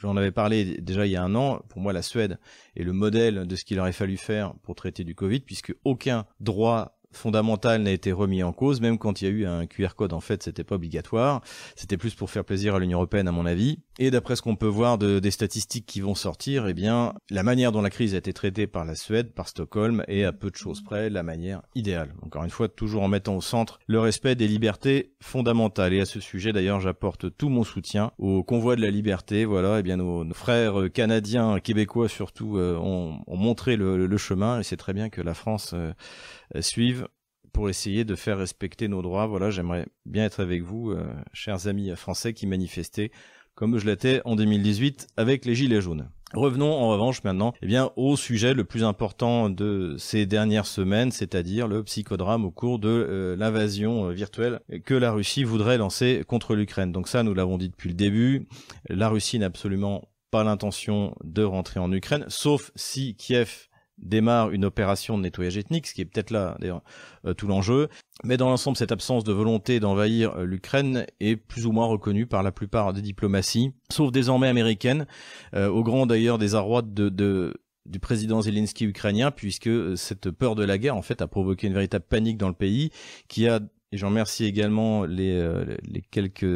J'en 0.00 0.16
avais 0.16 0.32
parlé 0.32 0.80
déjà 0.80 1.06
il 1.06 1.12
y 1.12 1.16
a 1.16 1.22
un 1.22 1.34
an. 1.34 1.60
Pour 1.68 1.80
moi, 1.80 1.92
la 1.92 2.02
Suède 2.02 2.38
est 2.76 2.82
le 2.82 2.92
modèle 2.92 3.46
de 3.46 3.56
ce 3.56 3.64
qu'il 3.64 3.78
aurait 3.78 3.92
fallu 3.92 4.16
faire 4.16 4.54
pour 4.62 4.74
traiter 4.74 5.04
du 5.04 5.14
Covid, 5.14 5.40
puisque 5.40 5.74
aucun 5.84 6.26
droit 6.40 6.99
fondamental 7.12 7.82
n'a 7.82 7.90
été 7.90 8.12
remis 8.12 8.42
en 8.42 8.52
cause, 8.52 8.80
même 8.80 8.98
quand 8.98 9.20
il 9.20 9.24
y 9.24 9.28
a 9.28 9.30
eu 9.30 9.46
un 9.46 9.66
QR 9.66 9.94
code, 9.96 10.12
en 10.12 10.20
fait, 10.20 10.42
c'était 10.42 10.64
pas 10.64 10.76
obligatoire. 10.76 11.42
C'était 11.76 11.96
plus 11.96 12.14
pour 12.14 12.30
faire 12.30 12.44
plaisir 12.44 12.74
à 12.74 12.78
l'Union 12.78 12.98
européenne, 12.98 13.28
à 13.28 13.32
mon 13.32 13.46
avis. 13.46 13.78
Et 13.98 14.10
d'après 14.10 14.36
ce 14.36 14.42
qu'on 14.42 14.56
peut 14.56 14.66
voir 14.66 14.96
de, 14.98 15.18
des 15.18 15.30
statistiques 15.30 15.86
qui 15.86 16.00
vont 16.00 16.14
sortir, 16.14 16.66
eh 16.68 16.74
bien, 16.74 17.14
la 17.30 17.42
manière 17.42 17.72
dont 17.72 17.82
la 17.82 17.90
crise 17.90 18.14
a 18.14 18.18
été 18.18 18.32
traitée 18.32 18.66
par 18.66 18.84
la 18.84 18.94
Suède, 18.94 19.32
par 19.34 19.48
Stockholm, 19.48 20.04
est 20.08 20.24
à 20.24 20.32
peu 20.32 20.50
de 20.50 20.56
choses 20.56 20.82
près 20.82 21.10
la 21.10 21.22
manière 21.22 21.62
idéale. 21.74 22.14
Encore 22.22 22.44
une 22.44 22.50
fois, 22.50 22.68
toujours 22.68 23.02
en 23.02 23.08
mettant 23.08 23.36
au 23.36 23.40
centre 23.40 23.78
le 23.86 24.00
respect 24.00 24.34
des 24.34 24.48
libertés 24.48 25.12
fondamentales. 25.20 25.92
Et 25.92 26.00
à 26.00 26.06
ce 26.06 26.20
sujet, 26.20 26.52
d'ailleurs, 26.52 26.80
j'apporte 26.80 27.36
tout 27.36 27.48
mon 27.48 27.64
soutien 27.64 28.12
au 28.18 28.42
convoi 28.42 28.76
de 28.76 28.80
la 28.80 28.90
liberté. 28.90 29.44
Voilà, 29.44 29.80
eh 29.80 29.82
bien, 29.82 29.96
nos, 29.96 30.24
frères 30.32 30.90
canadiens, 30.92 31.60
québécois 31.60 32.08
surtout, 32.08 32.56
euh, 32.56 32.76
ont, 32.76 33.20
ont, 33.26 33.36
montré 33.36 33.76
le, 33.76 34.06
le, 34.06 34.16
chemin. 34.16 34.60
Et 34.60 34.62
c'est 34.62 34.76
très 34.76 34.92
bien 34.92 35.10
que 35.10 35.20
la 35.20 35.34
France 35.34 35.72
euh, 35.74 35.92
suive 36.60 37.08
pour 37.52 37.68
essayer 37.68 38.04
de 38.04 38.14
faire 38.14 38.38
respecter 38.38 38.88
nos 38.88 39.02
droits. 39.02 39.26
Voilà, 39.26 39.50
j'aimerais 39.50 39.86
bien 40.06 40.24
être 40.24 40.40
avec 40.40 40.62
vous, 40.62 40.90
euh, 40.90 41.04
chers 41.32 41.66
amis 41.66 41.90
français 41.96 42.32
qui 42.32 42.46
manifestaient 42.46 43.10
comme 43.54 43.76
je 43.78 43.84
l'étais 43.84 44.22
en 44.24 44.36
2018 44.36 45.08
avec 45.18 45.44
les 45.44 45.54
Gilets 45.54 45.82
jaunes. 45.82 46.08
Revenons 46.32 46.72
en 46.72 46.88
revanche 46.88 47.24
maintenant 47.24 47.52
eh 47.60 47.66
bien, 47.66 47.90
au 47.96 48.16
sujet 48.16 48.54
le 48.54 48.64
plus 48.64 48.84
important 48.84 49.50
de 49.50 49.96
ces 49.98 50.24
dernières 50.26 50.66
semaines, 50.66 51.10
c'est-à-dire 51.10 51.68
le 51.68 51.82
psychodrame 51.82 52.44
au 52.44 52.50
cours 52.50 52.78
de 52.78 52.88
euh, 52.88 53.36
l'invasion 53.36 54.06
euh, 54.06 54.12
virtuelle 54.12 54.60
que 54.86 54.94
la 54.94 55.10
Russie 55.10 55.44
voudrait 55.44 55.76
lancer 55.76 56.22
contre 56.26 56.54
l'Ukraine. 56.54 56.92
Donc 56.92 57.08
ça, 57.08 57.22
nous 57.22 57.34
l'avons 57.34 57.58
dit 57.58 57.68
depuis 57.68 57.88
le 57.88 57.96
début, 57.96 58.48
la 58.88 59.08
Russie 59.08 59.38
n'a 59.38 59.46
absolument 59.46 60.08
pas 60.30 60.44
l'intention 60.44 61.14
de 61.24 61.42
rentrer 61.42 61.80
en 61.80 61.92
Ukraine, 61.92 62.24
sauf 62.28 62.70
si 62.76 63.16
Kiev 63.16 63.68
démarre 64.00 64.50
une 64.50 64.64
opération 64.64 65.16
de 65.18 65.22
nettoyage 65.22 65.56
ethnique, 65.56 65.86
ce 65.86 65.94
qui 65.94 66.00
est 66.00 66.04
peut-être 66.04 66.30
là 66.30 66.56
d'ailleurs 66.60 66.82
euh, 67.26 67.34
tout 67.34 67.46
l'enjeu. 67.46 67.88
Mais 68.24 68.36
dans 68.36 68.48
l'ensemble, 68.48 68.76
cette 68.76 68.92
absence 68.92 69.24
de 69.24 69.32
volonté 69.32 69.80
d'envahir 69.80 70.36
euh, 70.36 70.44
l'Ukraine 70.44 71.06
est 71.20 71.36
plus 71.36 71.66
ou 71.66 71.72
moins 71.72 71.86
reconnue 71.86 72.26
par 72.26 72.42
la 72.42 72.52
plupart 72.52 72.92
des 72.92 73.02
diplomaties, 73.02 73.72
sauf 73.90 74.10
désormais 74.10 74.48
américaines, 74.48 75.06
euh, 75.54 75.68
au 75.68 75.82
grand 75.82 76.06
d'ailleurs 76.06 76.38
des 76.38 76.54
arrois 76.54 76.82
de, 76.82 77.08
de 77.08 77.54
du 77.86 77.98
président 77.98 78.42
Zelensky 78.42 78.84
ukrainien, 78.84 79.30
puisque 79.30 79.96
cette 79.96 80.30
peur 80.30 80.54
de 80.54 80.64
la 80.64 80.78
guerre 80.78 80.96
en 80.96 81.02
fait 81.02 81.22
a 81.22 81.26
provoqué 81.26 81.66
une 81.66 81.72
véritable 81.72 82.04
panique 82.08 82.36
dans 82.36 82.48
le 82.48 82.54
pays, 82.54 82.90
qui 83.26 83.48
a 83.48 83.60
et 83.92 83.96
j'en 83.96 84.08
remercie 84.08 84.44
également 84.44 85.04
les, 85.04 85.42
les 85.82 86.00
quelques 86.00 86.46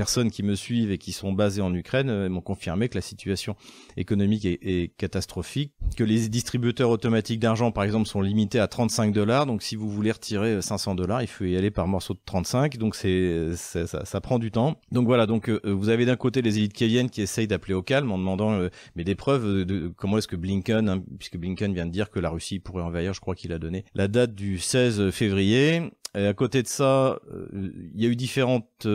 personnes 0.00 0.30
qui 0.30 0.42
me 0.42 0.54
suivent 0.54 0.90
et 0.92 0.96
qui 0.96 1.12
sont 1.12 1.34
basées 1.34 1.60
en 1.60 1.74
Ukraine 1.74 2.08
euh, 2.08 2.30
m'ont 2.30 2.40
confirmé 2.40 2.88
que 2.88 2.94
la 2.94 3.02
situation 3.02 3.54
économique 3.98 4.46
est, 4.46 4.96
catastrophique, 4.96 5.74
que 5.94 6.04
les 6.04 6.30
distributeurs 6.30 6.88
automatiques 6.88 7.38
d'argent, 7.38 7.70
par 7.70 7.84
exemple, 7.84 8.08
sont 8.08 8.22
limités 8.22 8.58
à 8.58 8.66
35 8.66 9.12
dollars. 9.12 9.44
Donc, 9.44 9.62
si 9.62 9.76
vous 9.76 9.90
voulez 9.90 10.10
retirer 10.10 10.62
500 10.62 10.92
euh, 10.92 10.94
dollars, 10.94 11.20
il 11.20 11.26
faut 11.26 11.44
y 11.44 11.54
aller 11.54 11.70
par 11.70 11.86
morceau 11.86 12.14
de 12.14 12.20
35. 12.24 12.78
Donc, 12.78 12.96
c'est 12.96 13.54
ça, 13.56 14.06
ça, 14.06 14.20
prend 14.22 14.38
du 14.38 14.50
temps. 14.50 14.80
Donc 14.90 15.04
voilà. 15.04 15.26
Donc, 15.26 15.50
euh, 15.50 15.60
vous 15.66 15.90
avez 15.90 16.06
d'un 16.06 16.16
côté 16.16 16.40
les 16.40 16.56
élites 16.56 16.72
kieviennes 16.72 17.10
qui 17.10 17.20
essayent 17.20 17.46
d'appeler 17.46 17.74
au 17.74 17.82
calme 17.82 18.10
en 18.10 18.16
demandant 18.16 18.58
mais 18.96 19.04
des 19.04 19.14
preuves 19.14 19.66
de, 19.66 19.92
comment 19.94 20.16
est-ce 20.16 20.28
que 20.28 20.36
Blinken, 20.36 20.88
hein, 20.88 21.02
puisque 21.18 21.36
Blinken 21.36 21.74
vient 21.74 21.84
de 21.84 21.92
dire 21.92 22.08
que 22.08 22.20
la 22.20 22.30
Russie 22.30 22.58
pourrait 22.58 22.84
envahir, 22.84 23.12
je 23.12 23.20
crois 23.20 23.34
qu'il 23.34 23.52
a 23.52 23.58
donné 23.58 23.84
la 23.94 24.08
date 24.08 24.34
du 24.34 24.58
16 24.58 25.10
février. 25.10 25.90
Et 26.16 26.26
à 26.26 26.34
côté 26.34 26.62
de 26.62 26.68
ça, 26.68 27.20
il 27.52 28.00
y 28.00 28.06
a 28.06 28.08
eu 28.08 28.16
différentes 28.16 28.86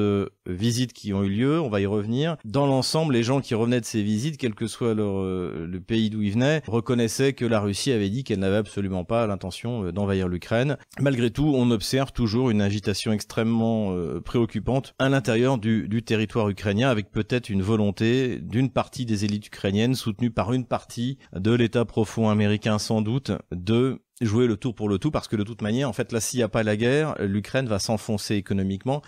visites 0.46 0.94
qui 0.94 1.14
ont 1.14 1.24
eu 1.24 1.30
lieu, 1.30 1.60
on 1.62 1.70
va 1.70 1.82
y 1.82 1.86
revenir. 1.86 2.38
Dans 2.46 2.68
l'ensemble, 2.68 3.14
les 3.14 3.24
gens 3.24 3.42
qui 3.42 3.56
revenaient 3.56 3.80
de 3.80 3.86
ces 3.86 4.04
visites, 4.04 4.38
quel 4.38 4.56
que 4.56 4.68
soit 4.68 4.96
euh, 4.98 5.68
le 5.68 5.80
pays 5.80 6.10
d'où 6.10 6.22
ils 6.22 6.32
venaient, 6.32 6.62
reconnaissaient 6.68 7.34
que 7.34 7.46
la 7.46 7.60
Russie 7.60 7.92
avait 7.92 8.10
dit 8.10 8.24
qu'elle 8.24 8.40
n'avait 8.40 8.58
absolument 8.58 9.04
pas 9.04 9.28
l'intention 9.28 9.86
euh, 9.86 9.92
d'envahir 9.92 10.28
l'Ukraine. 10.28 10.78
Malgré 11.00 11.32
tout, 11.32 11.52
on 11.56 11.72
observe 11.72 12.12
toujours 12.12 12.50
une 12.50 12.62
agitation 12.62 13.12
extrêmement 13.12 13.96
euh, 13.96 14.22
préoccupante 14.22 14.94
à 15.00 15.10
l'intérieur 15.10 15.58
du, 15.58 15.88
du 15.88 16.04
territoire 16.04 16.50
ukrainien, 16.50 16.90
avec 16.90 17.12
peut-être 17.12 17.50
une 17.50 17.62
volonté 17.62 18.40
d'une 18.40 18.70
partie 18.70 19.06
des 19.06 19.26
élites 19.26 19.48
ukrainiennes, 19.48 19.96
soutenue 19.96 20.32
par 20.32 20.54
une 20.54 20.66
partie 20.66 21.18
de 21.36 21.54
l'État 21.54 21.86
profond 21.86 22.30
américain 22.30 22.80
sans 22.80 23.02
doute, 23.02 23.32
de 23.52 24.02
jouer 24.22 24.48
le 24.48 24.58
tour 24.58 24.76
pour 24.76 24.90
le 24.90 24.98
tout 24.98 25.12
parce 25.12 25.28
que 25.28 25.36
de 25.36 25.44
toute 25.44 25.62
manière, 25.62 25.90
en 25.90 25.94
fait, 25.94 26.12
là, 26.12 26.20
s'il 26.20 26.40
n'y 26.40 26.44
a 26.44 26.50
pas 26.50 26.64
la 26.64 26.78
guerre, 26.78 27.16
l'Ukraine 27.20 27.68
va 27.68 27.80
s'enfoncer 27.80 28.36
économiquement 28.36 29.02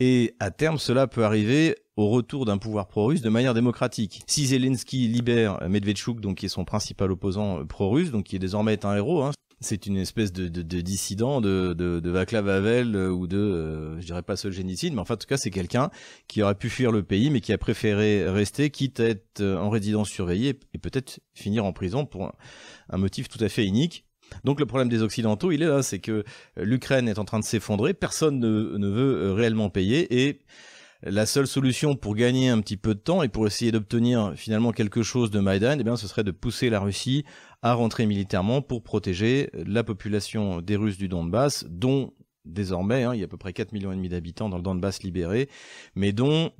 et 0.00 0.34
à 0.40 0.50
terme, 0.50 0.78
cela 0.78 1.06
peut 1.06 1.24
arriver 1.24 1.76
au 1.96 2.08
retour 2.08 2.44
d'un 2.44 2.58
pouvoir 2.58 2.88
pro-russe 2.88 3.22
de 3.22 3.30
manière 3.30 3.54
démocratique. 3.54 4.22
Si 4.26 4.46
Zelensky 4.46 5.08
libère 5.08 5.58
Medvedchuk, 5.68 6.20
donc 6.20 6.38
qui 6.38 6.46
est 6.46 6.50
son 6.50 6.64
principal 6.64 7.10
opposant 7.10 7.64
pro-russe, 7.64 8.10
donc 8.10 8.24
qui 8.24 8.36
est 8.36 8.40
désormais 8.40 8.84
un 8.84 8.94
héros, 8.94 9.22
hein, 9.22 9.32
c'est 9.60 9.86
une 9.86 9.96
espèce 9.96 10.32
de, 10.32 10.48
de, 10.48 10.62
de 10.62 10.80
dissident 10.80 11.40
de, 11.40 11.72
de, 11.72 12.00
de 12.00 12.10
Vaclav 12.10 12.48
Havel 12.48 12.94
euh, 12.94 13.10
ou 13.10 13.26
de, 13.26 13.38
euh, 13.38 14.00
je 14.00 14.06
dirais 14.06 14.22
pas 14.22 14.36
Solzhenitsyn, 14.36 14.92
mais 14.92 15.00
enfin 15.00 15.14
en 15.14 15.16
tout 15.16 15.26
cas 15.26 15.38
c'est 15.38 15.50
quelqu'un 15.50 15.90
qui 16.28 16.42
aurait 16.42 16.54
pu 16.54 16.68
fuir 16.68 16.92
le 16.92 17.02
pays, 17.02 17.30
mais 17.30 17.40
qui 17.40 17.52
a 17.52 17.58
préféré 17.58 18.28
rester, 18.28 18.70
quitte 18.70 19.00
à 19.00 19.04
être 19.04 19.40
euh, 19.40 19.56
en 19.56 19.70
résidence 19.70 20.10
surveillée 20.10 20.58
et 20.74 20.78
peut-être 20.78 21.20
finir 21.34 21.64
en 21.64 21.72
prison 21.72 22.04
pour 22.04 22.32
un, 22.90 22.98
motif 22.98 23.28
tout 23.28 23.42
à 23.42 23.48
fait 23.48 23.64
unique. 23.64 24.04
Donc 24.44 24.60
le 24.60 24.66
problème 24.66 24.88
des 24.88 25.02
Occidentaux, 25.02 25.52
il 25.52 25.62
est 25.62 25.66
là, 25.66 25.82
c'est 25.82 25.98
que 25.98 26.24
l'Ukraine 26.56 27.08
est 27.08 27.18
en 27.18 27.24
train 27.24 27.38
de 27.38 27.44
s'effondrer, 27.44 27.94
personne 27.94 28.38
ne, 28.38 28.88
veut 28.88 29.32
réellement 29.32 29.70
payer 29.70 30.26
et 30.26 30.40
la 31.02 31.26
seule 31.26 31.46
solution 31.46 31.94
pour 31.94 32.14
gagner 32.14 32.48
un 32.48 32.60
petit 32.60 32.76
peu 32.76 32.94
de 32.94 33.00
temps 33.00 33.22
et 33.22 33.28
pour 33.28 33.46
essayer 33.46 33.70
d'obtenir 33.70 34.32
finalement 34.34 34.72
quelque 34.72 35.02
chose 35.02 35.30
de 35.30 35.40
Maïdan, 35.40 35.76
eh 35.78 35.84
bien, 35.84 35.96
ce 35.96 36.08
serait 36.08 36.24
de 36.24 36.30
pousser 36.30 36.70
la 36.70 36.80
Russie 36.80 37.24
à 37.62 37.74
rentrer 37.74 38.06
militairement 38.06 38.62
pour 38.62 38.82
protéger 38.82 39.50
la 39.52 39.84
population 39.84 40.60
des 40.62 40.76
Russes 40.76 40.96
du 40.96 41.08
Donbass, 41.08 41.66
dont 41.68 42.12
désormais, 42.44 43.04
hein, 43.04 43.14
il 43.14 43.20
y 43.20 43.22
a 43.22 43.26
à 43.26 43.28
peu 43.28 43.36
près 43.36 43.52
4 43.52 43.72
millions 43.72 43.92
et 43.92 43.96
demi 43.96 44.08
d'habitants 44.08 44.48
dans 44.48 44.56
le 44.56 44.62
Donbass 44.62 45.02
libéré, 45.02 45.48
mais 45.94 46.12
dont 46.12 46.50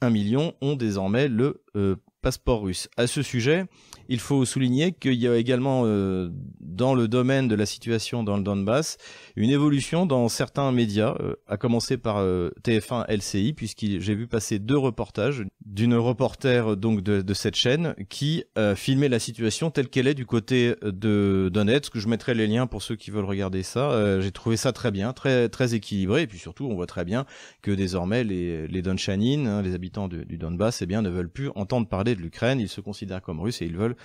1 0.00 0.10
million 0.10 0.54
ont 0.60 0.74
désormais 0.74 1.28
le 1.28 1.64
euh, 1.76 1.96
passeport 2.22 2.62
russe. 2.62 2.88
À 2.96 3.06
ce 3.06 3.20
sujet, 3.20 3.66
il 4.08 4.20
faut 4.20 4.44
souligner 4.44 4.92
qu'il 4.92 5.14
y 5.14 5.28
a 5.28 5.36
également 5.36 5.82
euh, 5.84 6.30
dans 6.60 6.94
le 6.94 7.08
domaine 7.08 7.48
de 7.48 7.54
la 7.54 7.66
situation 7.66 8.22
dans 8.22 8.36
le 8.36 8.42
Donbass 8.42 8.96
une 9.36 9.50
évolution 9.50 10.06
dans 10.06 10.28
certains 10.28 10.72
médias, 10.72 11.14
euh, 11.20 11.34
à 11.46 11.56
commencer 11.56 11.98
par 11.98 12.18
euh, 12.18 12.50
TF1 12.62 13.04
LCI, 13.08 13.52
puisque 13.52 13.80
j'ai 13.80 14.14
vu 14.14 14.26
passer 14.26 14.58
deux 14.58 14.78
reportages 14.78 15.44
d'une 15.66 15.94
reporter 15.94 16.76
donc 16.76 17.02
de, 17.02 17.22
de, 17.22 17.34
cette 17.34 17.54
chaîne 17.56 17.94
qui 18.08 18.44
filmait 18.76 19.08
la 19.08 19.18
situation 19.18 19.70
telle 19.70 19.88
qu'elle 19.88 20.06
est 20.06 20.14
du 20.14 20.26
côté 20.26 20.74
de 20.82 21.50
Donetsk. 21.52 21.98
Je 21.98 22.08
mettrai 22.08 22.34
les 22.34 22.46
liens 22.46 22.66
pour 22.66 22.82
ceux 22.82 22.96
qui 22.96 23.10
veulent 23.10 23.24
regarder 23.24 23.62
ça. 23.62 24.20
j'ai 24.20 24.32
trouvé 24.32 24.56
ça 24.56 24.72
très 24.72 24.90
bien, 24.90 25.12
très 25.12 25.48
très 25.48 25.74
équilibré, 25.74 26.22
et 26.22 26.26
puis 26.26 26.38
surtout 26.38 26.66
on 26.66 26.74
voit 26.74 26.86
très 26.86 27.04
bien 27.04 27.26
que 27.62 27.70
désormais 27.70 28.24
les 28.24 28.66
les 28.66 28.82
hein, 28.88 29.62
les 29.62 29.74
habitants 29.74 30.08
du 30.08 30.38
Donbass, 30.38 30.82
eh 30.82 30.86
bien 30.86 31.02
ne 31.02 31.10
veulent 31.10 31.30
plus 31.30 31.50
entendre 31.54 31.88
parler 31.88 32.14
de 32.14 32.20
l'Ukraine. 32.20 32.60
Ils 32.60 32.68
se 32.68 32.80
considèrent 32.80 33.22
comme 33.22 33.40
Russes 33.40 33.62
et 33.62 33.66
ils 33.66 33.76
veulent 33.76 33.96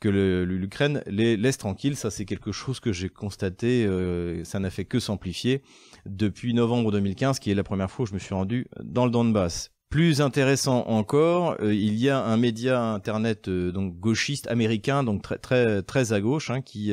que 0.00 0.08
l'Ukraine 0.08 1.02
les 1.06 1.36
laisse 1.36 1.58
tranquilles. 1.58 1.96
Ça, 1.96 2.10
c'est 2.10 2.24
quelque 2.24 2.52
chose 2.52 2.80
que 2.80 2.92
j'ai 2.92 3.08
constaté. 3.08 3.84
Euh, 3.86 4.44
ça 4.44 4.58
n'a 4.58 4.70
fait 4.70 4.84
que 4.84 4.98
s'amplifier 4.98 5.62
depuis 6.06 6.54
novembre 6.54 6.90
2015, 6.92 7.38
qui 7.38 7.50
est 7.50 7.54
la 7.54 7.64
première 7.64 7.90
fois 7.90 8.04
où 8.04 8.06
je 8.06 8.14
me 8.14 8.18
suis 8.18 8.34
rendu 8.34 8.66
dans 8.82 9.04
le 9.04 9.10
Donbass. 9.10 9.70
Plus 9.90 10.20
intéressant 10.20 10.86
encore, 10.86 11.56
euh, 11.60 11.74
il 11.74 11.98
y 11.98 12.08
a 12.08 12.22
un 12.22 12.36
média 12.36 12.80
internet 12.80 13.48
euh, 13.48 13.72
donc 13.72 13.98
gauchiste 13.98 14.46
américain, 14.46 15.02
donc 15.02 15.20
très 15.20 15.38
très 15.38 15.82
très 15.82 16.12
à 16.12 16.20
gauche, 16.20 16.50
hein, 16.50 16.60
qui 16.60 16.92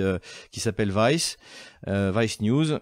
qui 0.51 0.59
s'appelle 0.59 0.91
Vice, 0.91 1.37
Vice 1.87 2.41
News, 2.41 2.79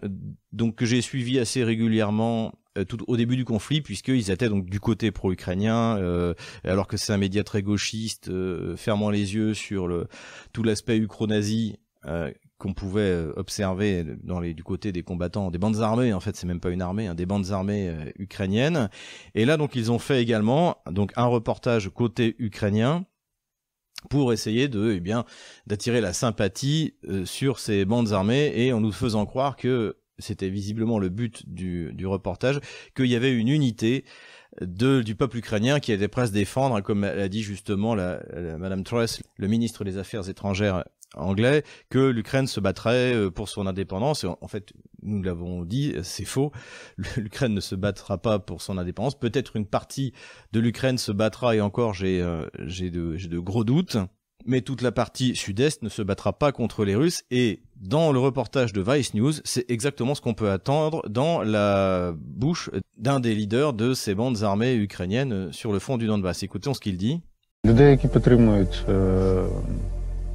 donc 0.53 0.75
que 0.75 0.85
j'ai 0.85 1.01
suivi 1.01 1.37
assez 1.37 1.63
régulièrement 1.63 2.53
euh, 2.77 2.83
tout 2.83 2.97
au 3.07 3.15
début 3.15 3.37
du 3.37 3.45
conflit, 3.45 3.81
puisqu'ils 3.81 4.31
étaient 4.31 4.49
donc 4.49 4.65
du 4.65 4.81
côté 4.81 5.11
pro-ukrainien, 5.11 5.97
euh, 5.97 6.33
alors 6.65 6.87
que 6.87 6.97
c'est 6.97 7.13
un 7.13 7.17
média 7.17 7.43
très 7.43 7.61
gauchiste, 7.61 8.27
euh, 8.27 8.75
fermant 8.75 9.09
les 9.09 9.33
yeux 9.33 9.53
sur 9.53 9.87
le 9.87 10.07
tout 10.51 10.63
l'aspect 10.63 10.97
ukro-nazi 10.97 11.77
qu'on 12.57 12.73
pouvait 12.73 13.27
observer 13.35 14.05
dans 14.23 14.39
les, 14.39 14.53
du 14.53 14.63
côté 14.63 14.91
des 14.91 15.03
combattants, 15.03 15.51
des 15.51 15.57
bandes 15.57 15.81
armées, 15.81 16.13
en 16.13 16.19
fait 16.19 16.35
c'est 16.35 16.47
même 16.47 16.59
pas 16.59 16.69
une 16.69 16.81
armée, 16.81 17.07
hein, 17.07 17.15
des 17.15 17.25
bandes 17.25 17.51
armées 17.51 17.93
ukrainiennes. 18.17 18.89
Et 19.33 19.45
là 19.45 19.57
donc 19.57 19.75
ils 19.75 19.91
ont 19.91 19.99
fait 19.99 20.21
également 20.21 20.77
donc 20.89 21.11
un 21.15 21.25
reportage 21.25 21.89
côté 21.93 22.35
ukrainien 22.39 23.05
pour 24.09 24.31
essayer 24.33 24.67
de 24.67 24.91
eh 24.91 24.99
bien 24.99 25.25
d'attirer 25.67 25.99
la 25.99 26.13
sympathie 26.13 26.95
sur 27.25 27.59
ces 27.59 27.85
bandes 27.85 28.13
armées 28.13 28.53
et 28.55 28.71
en 28.71 28.79
nous 28.79 28.91
faisant 28.91 29.25
croire 29.25 29.55
que 29.55 29.97
c'était 30.19 30.49
visiblement 30.49 30.99
le 30.99 31.09
but 31.09 31.47
du, 31.47 31.91
du 31.93 32.07
reportage, 32.07 32.59
qu'il 32.95 33.07
y 33.07 33.15
avait 33.15 33.33
une 33.33 33.49
unité 33.49 34.05
de, 34.61 35.01
du 35.01 35.15
peuple 35.15 35.37
ukrainien 35.37 35.79
qui 35.79 35.91
était 35.91 36.07
prêt 36.07 36.23
à 36.23 36.27
se 36.27 36.31
défendre, 36.31 36.79
comme 36.81 37.03
a 37.03 37.27
dit 37.27 37.43
justement 37.43 37.95
la, 37.95 38.21
Madame 38.57 38.83
Truss, 38.83 39.21
le 39.37 39.47
ministre 39.47 39.83
des 39.83 39.97
Affaires 39.97 40.29
étrangères 40.29 40.85
anglais, 41.15 41.63
que 41.89 41.99
l'Ukraine 41.99 42.47
se 42.47 42.59
battrait 42.59 43.13
euh, 43.13 43.31
pour 43.31 43.49
son 43.49 43.67
indépendance. 43.67 44.25
en 44.25 44.47
fait, 44.47 44.73
nous 45.01 45.21
l'avons 45.21 45.63
dit, 45.63 45.93
c'est 46.03 46.25
faux. 46.25 46.51
L'Ukraine 47.17 47.53
ne 47.53 47.61
se 47.61 47.75
battra 47.75 48.17
pas 48.17 48.39
pour 48.39 48.61
son 48.61 48.77
indépendance. 48.77 49.17
Peut-être 49.17 49.55
une 49.55 49.65
partie 49.65 50.13
de 50.51 50.59
l'Ukraine 50.59 50.97
se 50.97 51.11
battra, 51.11 51.55
et 51.55 51.61
encore, 51.61 51.93
j'ai 51.93 52.21
euh, 52.21 52.45
j'ai 52.65 52.89
de, 52.89 53.39
gros 53.39 53.63
doutes 53.63 53.97
mais 54.47 54.61
toute 54.61 54.83
la 54.83 54.91
partie 54.91 55.35
sud-est 55.35 55.81
ne 55.81 55.89
se 55.89 56.03
battra 56.03 56.31
pas 56.31 56.51
contre 56.51 56.85
les 56.85 56.95
Russes. 56.95 57.23
Et 57.31 57.63
dans 57.77 58.11
le 58.11 58.19
reportage 58.19 58.73
de 58.73 58.81
Vice 58.81 59.15
News, 59.15 59.33
c'est 59.43 59.69
exactement 59.71 60.13
ce 60.13 60.21
qu'on 60.21 60.35
peut 60.35 60.51
attendre 60.51 61.01
dans 61.09 61.41
la 61.41 62.13
bouche 62.15 62.69
d'un 62.95 63.19
des 63.19 63.33
leaders 63.33 63.73
de 63.73 63.95
ces 63.95 64.13
bandes 64.13 64.43
armées 64.43 64.75
ukrainiennes 64.75 65.51
sur 65.51 65.73
le 65.73 65.79
fond 65.79 65.97
du 65.97 66.05
Donbass. 66.05 66.43
Écoutons 66.43 66.75
ce 66.75 66.79
qu'il 66.79 66.97
dit. 66.97 67.21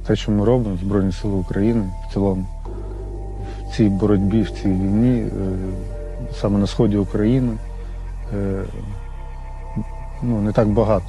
Те, 0.07 0.15
що 0.15 0.31
ми 0.31 0.45
робимо, 0.45 0.77
Збройні 0.77 1.11
Сили 1.11 1.33
України 1.33 1.83
в 2.07 2.13
цілому, 2.13 2.45
в 3.67 3.75
цій 3.75 3.89
боротьбі, 3.89 4.41
в 4.41 4.51
цій 4.51 4.67
війні, 4.67 5.25
саме 6.33 6.59
на 6.59 6.67
сході 6.67 6.97
України, 6.97 7.53
ну, 10.23 10.41
не 10.41 10.51
так 10.51 10.67
багато. 10.67 11.05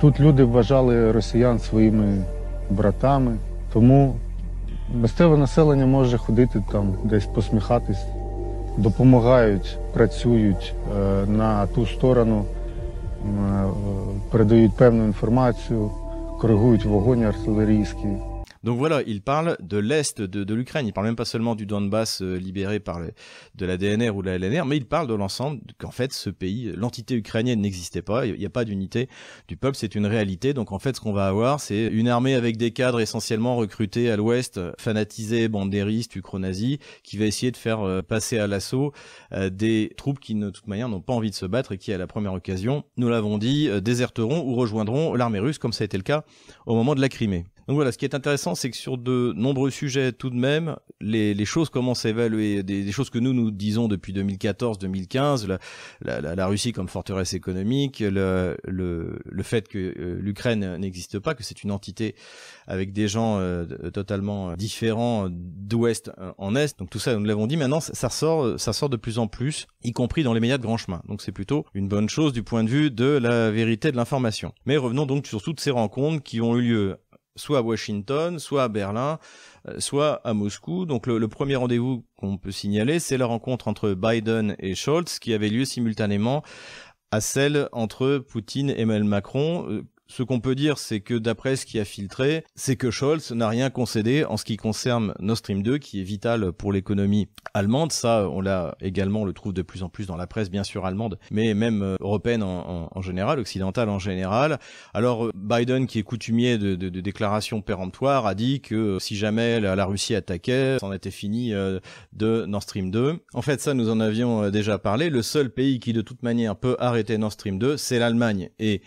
Тут 0.00 0.20
люди 0.20 0.44
вважали 0.44 1.12
росіян 1.12 1.58
своїми 1.58 2.24
братами, 2.70 3.36
тому 3.72 4.14
місцеве 4.94 5.36
населення 5.36 5.86
може 5.86 6.18
ходити 6.18 6.62
там, 6.72 6.94
десь 7.04 7.26
посміхатись, 7.26 8.04
допомагають, 8.76 9.78
працюють 9.92 10.74
на 11.26 11.66
ту 11.66 11.86
сторону, 11.86 12.44
передають 14.30 14.76
певну 14.76 15.04
інформацію, 15.04 15.90
коригують 16.40 16.84
вогонь 16.84 17.22
артилерійський. 17.22 18.33
Donc 18.64 18.78
voilà, 18.78 19.02
il 19.06 19.20
parle 19.20 19.58
de 19.60 19.76
l'est 19.76 20.22
de, 20.22 20.42
de 20.42 20.54
l'Ukraine. 20.54 20.86
Il 20.86 20.94
parle 20.94 21.06
même 21.06 21.16
pas 21.16 21.26
seulement 21.26 21.54
du 21.54 21.66
Donbass 21.66 22.22
euh, 22.22 22.36
libéré 22.36 22.80
par 22.80 22.98
de 23.54 23.66
la 23.66 23.76
DNR 23.76 24.08
ou 24.08 24.22
la 24.22 24.38
LNR, 24.38 24.64
mais 24.64 24.78
il 24.78 24.86
parle 24.86 25.06
de 25.06 25.12
l'ensemble 25.12 25.60
qu'en 25.76 25.90
fait 25.90 26.14
ce 26.14 26.30
pays, 26.30 26.72
l'entité 26.74 27.14
ukrainienne 27.14 27.60
n'existait 27.60 28.00
pas. 28.00 28.24
Il 28.24 28.38
n'y 28.38 28.46
a 28.46 28.50
pas 28.50 28.64
d'unité 28.64 29.10
du 29.48 29.58
peuple, 29.58 29.76
c'est 29.76 29.94
une 29.94 30.06
réalité. 30.06 30.54
Donc 30.54 30.72
en 30.72 30.78
fait, 30.78 30.96
ce 30.96 31.02
qu'on 31.02 31.12
va 31.12 31.26
avoir, 31.28 31.60
c'est 31.60 31.88
une 31.88 32.08
armée 32.08 32.34
avec 32.34 32.56
des 32.56 32.70
cadres 32.70 33.00
essentiellement 33.00 33.56
recrutés 33.56 34.10
à 34.10 34.16
l'ouest, 34.16 34.58
fanatisés, 34.78 35.48
bandéristes, 35.48 36.16
ukronazis, 36.16 36.78
qui 37.02 37.18
va 37.18 37.26
essayer 37.26 37.52
de 37.52 37.58
faire 37.58 37.82
euh, 37.82 38.00
passer 38.00 38.38
à 38.38 38.46
l'assaut 38.46 38.92
euh, 39.32 39.50
des 39.50 39.92
troupes 39.98 40.20
qui, 40.20 40.34
de 40.34 40.48
toute 40.48 40.68
manière, 40.68 40.88
n'ont 40.88 41.02
pas 41.02 41.12
envie 41.12 41.30
de 41.30 41.34
se 41.34 41.44
battre 41.44 41.72
et 41.72 41.78
qui, 41.78 41.92
à 41.92 41.98
la 41.98 42.06
première 42.06 42.32
occasion, 42.32 42.84
nous 42.96 43.10
l'avons 43.10 43.36
dit, 43.36 43.68
déserteront 43.82 44.40
ou 44.40 44.54
rejoindront 44.54 45.14
l'armée 45.14 45.38
russe, 45.38 45.58
comme 45.58 45.74
ça 45.74 45.84
a 45.84 45.84
été 45.84 45.98
le 45.98 46.02
cas 46.02 46.24
au 46.64 46.74
moment 46.74 46.94
de 46.94 47.02
la 47.02 47.10
Crimée. 47.10 47.44
Donc 47.66 47.76
voilà, 47.76 47.92
ce 47.92 47.98
qui 47.98 48.04
est 48.04 48.14
intéressant, 48.14 48.54
c'est 48.54 48.70
que 48.70 48.76
sur 48.76 48.98
de 48.98 49.32
nombreux 49.36 49.70
sujets, 49.70 50.12
tout 50.12 50.30
de 50.30 50.36
même, 50.36 50.76
les, 51.00 51.34
les 51.34 51.44
choses 51.44 51.70
commencent 51.70 52.04
à 52.04 52.10
évaluer 52.10 52.62
des, 52.62 52.84
des, 52.84 52.92
choses 52.92 53.10
que 53.10 53.18
nous 53.18 53.32
nous 53.32 53.50
disons 53.50 53.88
depuis 53.88 54.12
2014-2015, 54.12 55.46
la, 55.46 55.58
la, 56.02 56.34
la, 56.34 56.46
Russie 56.46 56.72
comme 56.72 56.88
forteresse 56.88 57.34
économique, 57.34 58.00
le, 58.00 58.56
le, 58.64 59.18
le 59.24 59.42
fait 59.42 59.68
que 59.68 59.78
euh, 59.78 60.18
l'Ukraine 60.20 60.76
n'existe 60.76 61.18
pas, 61.18 61.34
que 61.34 61.42
c'est 61.42 61.64
une 61.64 61.70
entité 61.70 62.14
avec 62.66 62.92
des 62.92 63.08
gens 63.08 63.38
euh, 63.38 63.64
totalement 63.90 64.54
différents 64.54 65.28
d'ouest 65.30 66.10
en 66.38 66.56
est. 66.56 66.78
Donc 66.78 66.90
tout 66.90 66.98
ça, 66.98 67.16
nous 67.16 67.24
l'avons 67.24 67.46
dit. 67.46 67.56
Maintenant, 67.56 67.80
ça 67.80 68.10
sort, 68.10 68.58
ça 68.60 68.72
sort 68.72 68.88
de 68.88 68.96
plus 68.96 69.18
en 69.18 69.26
plus, 69.26 69.66
y 69.82 69.92
compris 69.92 70.22
dans 70.22 70.34
les 70.34 70.40
médias 70.40 70.58
de 70.58 70.62
grand 70.62 70.76
chemin. 70.76 71.02
Donc 71.08 71.22
c'est 71.22 71.32
plutôt 71.32 71.64
une 71.74 71.88
bonne 71.88 72.08
chose 72.08 72.32
du 72.32 72.42
point 72.42 72.64
de 72.64 72.68
vue 72.68 72.90
de 72.90 73.06
la 73.06 73.50
vérité 73.50 73.90
de 73.90 73.96
l'information. 73.96 74.52
Mais 74.66 74.76
revenons 74.76 75.06
donc 75.06 75.26
sur 75.26 75.42
toutes 75.42 75.60
ces 75.60 75.70
rencontres 75.70 76.22
qui 76.22 76.40
ont 76.40 76.56
eu 76.56 76.62
lieu 76.62 76.96
soit 77.36 77.58
à 77.58 77.62
Washington, 77.62 78.38
soit 78.38 78.64
à 78.64 78.68
Berlin, 78.68 79.18
euh, 79.68 79.80
soit 79.80 80.20
à 80.24 80.34
Moscou. 80.34 80.86
Donc 80.86 81.06
le, 81.06 81.28
premier 81.28 81.56
rendez-vous 81.56 82.04
qu'on 82.16 82.36
peut 82.36 82.52
signaler, 82.52 82.98
c'est 82.98 83.18
la 83.18 83.26
rencontre 83.26 83.68
entre 83.68 83.94
Biden 83.94 84.56
et 84.58 84.74
Scholz 84.74 85.18
qui 85.18 85.34
avait 85.34 85.48
lieu 85.48 85.64
simultanément 85.64 86.42
à 87.10 87.20
celle 87.20 87.68
entre 87.72 88.18
Poutine 88.18 88.70
et 88.70 88.80
Emmanuel 88.80 89.04
Macron. 89.04 89.84
Euh, 90.04 90.14
ce 90.14 90.22
qu'on 90.22 90.40
peut 90.40 90.54
dire, 90.54 90.78
c'est 90.78 91.00
que 91.00 91.14
d'après 91.14 91.56
ce 91.56 91.66
qui 91.66 91.78
a 91.78 91.84
filtré, 91.84 92.44
c'est 92.54 92.76
que 92.76 92.90
Scholz 92.90 93.32
n'a 93.32 93.48
rien 93.48 93.70
concédé 93.70 94.24
en 94.24 94.36
ce 94.36 94.44
qui 94.44 94.56
concerne 94.56 95.14
Nord 95.18 95.38
Stream 95.38 95.62
2, 95.62 95.78
qui 95.78 96.00
est 96.00 96.04
vital 96.04 96.52
pour 96.52 96.72
l'économie 96.72 97.28
allemande. 97.52 97.92
Ça, 97.92 98.28
on 98.28 98.40
l'a 98.40 98.76
également, 98.80 99.22
on 99.22 99.24
le 99.24 99.32
trouve 99.32 99.52
de 99.52 99.62
plus 99.62 99.82
en 99.82 99.88
plus 99.88 100.06
dans 100.06 100.16
la 100.16 100.26
presse, 100.26 100.50
bien 100.50 100.64
sûr 100.64 100.86
allemande, 100.86 101.18
mais 101.30 101.54
même 101.54 101.82
euh, 101.82 101.96
européenne 102.00 102.42
en, 102.42 103.02
général, 103.02 103.38
occidentale 103.38 103.88
en 103.88 103.98
général. 103.98 104.58
Alors 104.92 105.30
Biden, 105.34 105.86
qui 105.86 105.98
est 105.98 106.02
coutumier 106.02 106.58
de, 106.58 106.74
déclarations 106.88 107.60
péremptoires, 107.60 108.26
a 108.26 108.34
dit 108.34 108.60
que 108.60 108.98
si 109.00 109.16
jamais 109.16 109.60
la, 109.60 109.84
Russie 109.84 110.14
attaquait, 110.14 110.78
c'en 110.80 110.92
était 110.92 111.10
fini 111.10 111.52
euh, 111.52 111.80
de 112.12 112.46
Nord 112.46 112.62
Stream 112.62 112.90
2. 112.90 113.18
En 113.34 113.42
fait, 113.42 113.60
ça, 113.60 113.74
nous 113.74 113.90
en 113.90 114.00
avions 114.00 114.44
euh, 114.44 114.50
déjà 114.50 114.78
parlé. 114.78 115.10
Le 115.10 115.22
seul 115.22 115.50
pays 115.50 115.80
qui, 115.80 115.92
de 115.92 116.00
toute 116.00 116.22
manière, 116.22 116.56
peut 116.56 116.76
arrêter 116.78 117.18
Nord 117.18 117.32
Stream 117.32 117.58
2, 117.58 117.76
c'est 117.76 117.98
l'Allemagne. 117.98 118.50
Et 118.58 118.82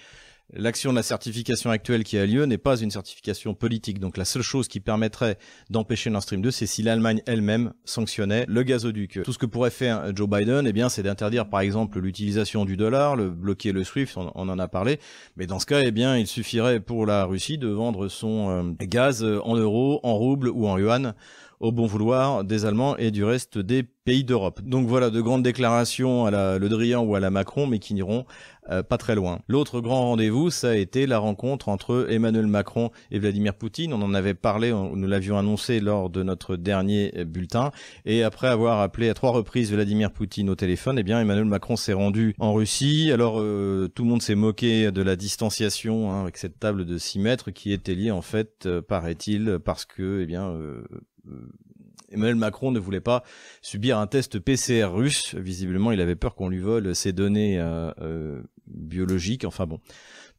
L'action 0.54 0.92
de 0.92 0.96
la 0.96 1.04
certification 1.04 1.72
actuelle 1.72 2.06
qui 2.06 2.18
a 2.18 2.26
lieu 2.26 2.46
n'est 2.46 2.58
pas 2.58 2.80
une 2.80 2.90
certification 2.90 3.54
politique. 3.54 4.00
Donc 4.00 4.16
la 4.16 4.24
seule 4.24 4.44
chose 4.44 4.70
qui 4.70 4.80
permettrait 4.80 5.38
d'empêcher 5.70 6.10
Nord 6.10 6.24
Stream 6.24 6.42
2, 6.42 6.52
c'est 6.52 6.66
si 6.66 6.84
l'Allemagne 6.84 7.22
elle-même 7.26 7.74
sanctionnait 7.84 8.46
le 8.48 8.64
gazoduc. 8.64 9.20
Tout 9.26 9.34
ce 9.34 9.38
que 9.38 9.46
pourrait 9.46 9.72
faire 9.72 10.16
Joe 10.16 10.30
Biden, 10.30 10.66
eh 10.66 10.72
bien, 10.72 10.88
c'est 10.88 11.04
d'interdire 11.04 11.50
par 11.50 11.60
exemple 11.60 12.00
l'utilisation 12.00 12.64
du 12.64 12.78
dollar, 12.78 13.18
le 13.18 13.30
bloquer 13.30 13.74
le 13.74 13.84
SWIFT, 13.84 14.16
on, 14.16 14.48
en 14.48 14.58
a 14.58 14.68
parlé. 14.70 15.02
Mais 15.36 15.48
dans 15.48 15.60
ce 15.60 15.66
cas, 15.66 15.82
eh 15.82 15.92
bien, 15.92 16.18
il 16.18 16.28
suffirait 16.28 16.80
pour 16.80 17.06
la 17.06 17.26
Russie 17.26 17.58
de 17.58 17.68
vendre 17.68 18.08
son 18.08 18.50
euh, 18.50 18.86
gaz 18.86 19.26
en 19.44 19.58
euros, 19.58 20.00
en 20.04 20.16
roubles 20.16 20.48
ou 20.48 20.66
en 20.68 20.78
yuan 20.78 21.14
au 21.60 21.72
bon 21.72 21.88
vouloir 21.88 22.44
des 22.44 22.66
Allemands 22.66 22.98
et 22.98 23.12
du 23.12 23.24
reste 23.24 23.58
des 23.58 23.84
pays 23.84 24.24
d'Europe. 24.24 24.62
Donc 24.64 24.88
voilà, 24.88 25.10
de 25.10 25.22
grandes 25.22 25.44
déclarations 25.44 26.26
à 26.26 26.32
la 26.32 26.60
Le 26.60 26.70
Drian 26.70 27.04
ou 27.04 27.16
à 27.16 27.20
la 27.20 27.32
Macron, 27.32 27.66
mais 27.66 27.80
qui 27.80 27.94
n'iront 27.94 28.26
euh, 28.70 28.84
pas 28.84 28.98
très 28.98 29.16
loin. 29.16 29.40
L'autre 29.48 29.82
grand 29.82 30.02
rendez-vous, 30.02 30.50
ça 30.50 30.70
a 30.70 30.76
été 30.76 31.08
la 31.08 31.20
rencontre 31.20 31.70
entre 31.70 32.08
Emmanuel 32.10 32.48
Macron 32.48 32.92
et 33.12 33.20
Vladimir 33.20 33.54
Poutine. 33.54 33.94
On 33.94 34.02
en 34.02 34.14
avait 34.14 34.34
parlé, 34.34 34.72
nous 34.72 35.08
l'avions 35.08 35.38
annoncé 35.38 35.80
lors 35.80 36.10
de 36.10 36.24
notre 36.24 36.56
dernier 36.56 37.14
euh, 37.18 37.26
bulletin. 37.26 37.72
Et 38.06 38.24
après 38.24 38.48
avoir 38.48 38.82
appelé 38.82 39.10
à 39.10 39.14
trois 39.14 39.32
reprises 39.32 39.72
Vladimir 39.72 40.12
Poutine 40.12 40.50
au 40.50 40.56
téléphone, 40.56 41.00
eh 41.00 41.04
bien 41.04 41.20
Emmanuel 41.20 41.46
Macron 41.46 41.76
s'est 41.76 41.94
rendu 41.94 42.36
en 42.40 42.54
Russie. 42.54 43.12
Alors 43.12 43.40
euh, 43.40 43.88
tout 43.88 44.04
le 44.04 44.10
monde 44.10 44.22
s'est 44.22 44.36
moqué 44.36 44.92
de 44.92 45.02
la 45.02 45.16
distanciation 45.16 46.12
hein, 46.12 46.22
avec 46.22 46.38
cette 46.38 46.60
table 46.60 46.86
de 46.86 46.98
6 46.98 47.20
mètres 47.20 47.52
qui 47.52 47.72
était 47.72 47.96
liée 47.96 48.12
en 48.12 48.22
fait, 48.22 48.68
paraît-il, 48.88 49.60
parce 49.64 49.86
que 49.86 50.22
eh 50.22 50.26
bien 50.26 50.50
euh, 50.50 50.84
Emmanuel 52.10 52.36
Macron 52.36 52.72
ne 52.72 52.80
voulait 52.80 53.02
pas 53.02 53.24
subir 53.62 53.98
un 53.98 54.08
test 54.08 54.40
PCR 54.40 54.86
russe. 54.86 55.36
Visiblement, 55.36 55.92
il 55.92 56.00
avait 56.00 56.16
peur 56.16 56.36
qu'on 56.36 56.50
lui 56.50 56.60
vole 56.60 56.96
ses 56.96 57.12
données 57.12 57.60
euh, 57.60 57.92
euh, 58.02 58.42
biologiques. 58.68 59.46
Enfin 59.46 59.66
bon, 59.66 59.80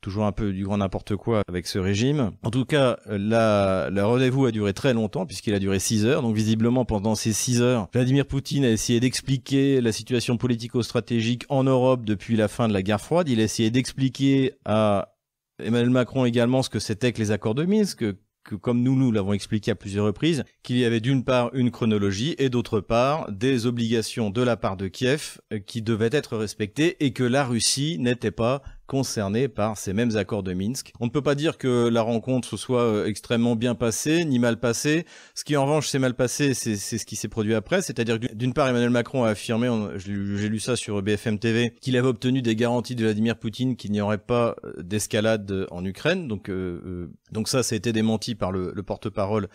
toujours 0.01 0.25
un 0.25 0.33
peu 0.33 0.53
du 0.53 0.65
grand 0.65 0.79
n'importe 0.79 1.17
quoi 1.17 1.43
avec 1.49 1.67
ce 1.67 1.79
régime. 1.79 2.33
En 2.43 2.51
tout 2.51 2.65
cas, 2.65 2.99
la, 3.07 3.91
la 3.91 4.07
rendez-vous 4.07 4.47
a 4.47 4.51
duré 4.51 4.73
très 4.73 4.95
longtemps 4.95 5.27
puisqu'il 5.27 5.55
a 5.55 5.59
duré 5.59 5.79
6 5.79 6.07
heures. 6.07 6.23
Donc 6.23 6.35
visiblement, 6.35 6.85
pendant 6.85 7.15
ces 7.15 7.33
6 7.33 7.63
heures, 7.63 7.89
Vladimir 7.93 8.27
Poutine 8.27 8.65
a 8.65 8.71
essayé 8.71 9.01
d'expliquer 9.01 9.81
la 9.81 9.93
situation 9.93 10.37
politico-stratégique 10.37 11.45
en 11.49 11.65
Europe 11.65 12.05
depuis 12.05 12.37
la 12.37 12.49
fin 12.49 12.69
de 12.69 12.73
la 12.73 12.83
guerre 12.83 13.01
froide. 13.01 13.29
Il 13.29 13.41
a 13.41 13.45
essayé 13.45 13.71
d'expliquer 13.71 14.55
à 14.65 15.15
Emmanuel 15.63 15.91
Macron 15.91 16.25
également 16.25 16.63
ce 16.63 16.71
que 16.71 16.79
c'était 16.79 17.13
que 17.13 17.19
les 17.19 17.31
accords 17.31 17.55
de 17.55 17.65
Minsk, 17.65 18.05
que 18.49 18.55
comme 18.55 18.83
nous 18.83 18.97
nous 18.97 19.13
l'avons 19.13 19.35
expliqué 19.35 19.73
à 19.73 19.75
plusieurs 19.75 20.07
reprises, 20.07 20.43
qu'il 20.63 20.79
y 20.79 20.87
avait 20.87 21.01
d'une 21.01 21.23
part 21.23 21.51
une 21.53 21.71
chronologie 21.71 22.35
et 22.39 22.49
d'autre 22.49 22.81
part 22.81 23.31
des 23.31 23.67
obligations 23.67 24.31
de 24.31 24.41
la 24.41 24.57
part 24.57 24.79
de 24.79 24.89
Kiev 24.89 25.39
euh, 25.53 25.59
qui 25.59 25.83
devaient 25.83 26.09
être 26.13 26.39
respectées 26.39 26.97
et 27.05 27.13
que 27.13 27.25
la 27.25 27.45
Russie 27.45 27.99
n'était 28.01 28.31
pas 28.31 28.63
concernés 28.89 29.47
par 29.49 29.77
ces 29.77 29.93
mêmes 29.93 30.17
accords 30.17 30.43
de 30.43 30.55
Minsk. 30.55 30.93
On 30.99 31.05
ne 31.05 31.11
peut 31.11 31.23
pas 31.23 31.37
dire 31.37 31.59
que 31.59 31.89
la 31.89 32.03
rencontre 32.03 32.57
soit 32.57 32.83
euh, 32.83 33.07
extrêmement 33.07 33.55
bien 33.55 33.77
passée, 33.77 34.25
ni 34.25 34.39
mal 34.41 34.59
passée. 34.59 35.05
Ce 35.35 35.45
qui 35.45 35.57
en 35.57 35.65
revanche 35.65 35.89
s'est 35.89 36.01
mal 36.01 36.15
passé, 36.15 36.55
c'est 36.55 36.77
ce 36.77 37.05
qui 37.05 37.15
s'est 37.15 37.29
produit 37.29 37.55
après. 37.55 37.83
C'est-à-dire 37.83 38.19
que 38.19 38.35
d'une 38.35 38.55
part, 38.55 38.67
Emmanuel 38.67 38.91
Macron 38.91 39.25
a 39.25 39.31
affirmé, 39.31 39.69
j'ai 39.97 40.49
lu 40.49 40.59
ça 40.59 40.75
sur 40.75 41.01
BFM 41.03 41.39
TV, 41.39 41.75
qu'il 41.81 41.97
avait 41.97 42.09
obtenu 42.09 42.43
des 42.43 42.57
garanties 42.57 42.97
de 42.97 43.05
Vladimir 43.05 43.39
Poutine 43.39 43.77
qu'il 43.77 43.93
n'y 43.93 44.01
aurait 44.01 44.19
pas 44.19 44.57
euh, 44.65 44.83
d'escalade 44.83 45.67
en 45.71 45.85
Ukraine. 45.85 46.27
Donc, 46.27 46.49
euh, 46.49 47.13
donc 47.31 47.49
ça, 47.49 47.63
ça 47.63 47.75
a 47.75 47.77
été 47.77 47.93
démenti 47.93 48.35
par 48.35 48.51
le, 48.51 48.73
le 48.75 48.83
porte-parole 48.83 49.49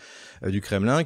du 0.46 0.62
Kremlin. 0.62 1.04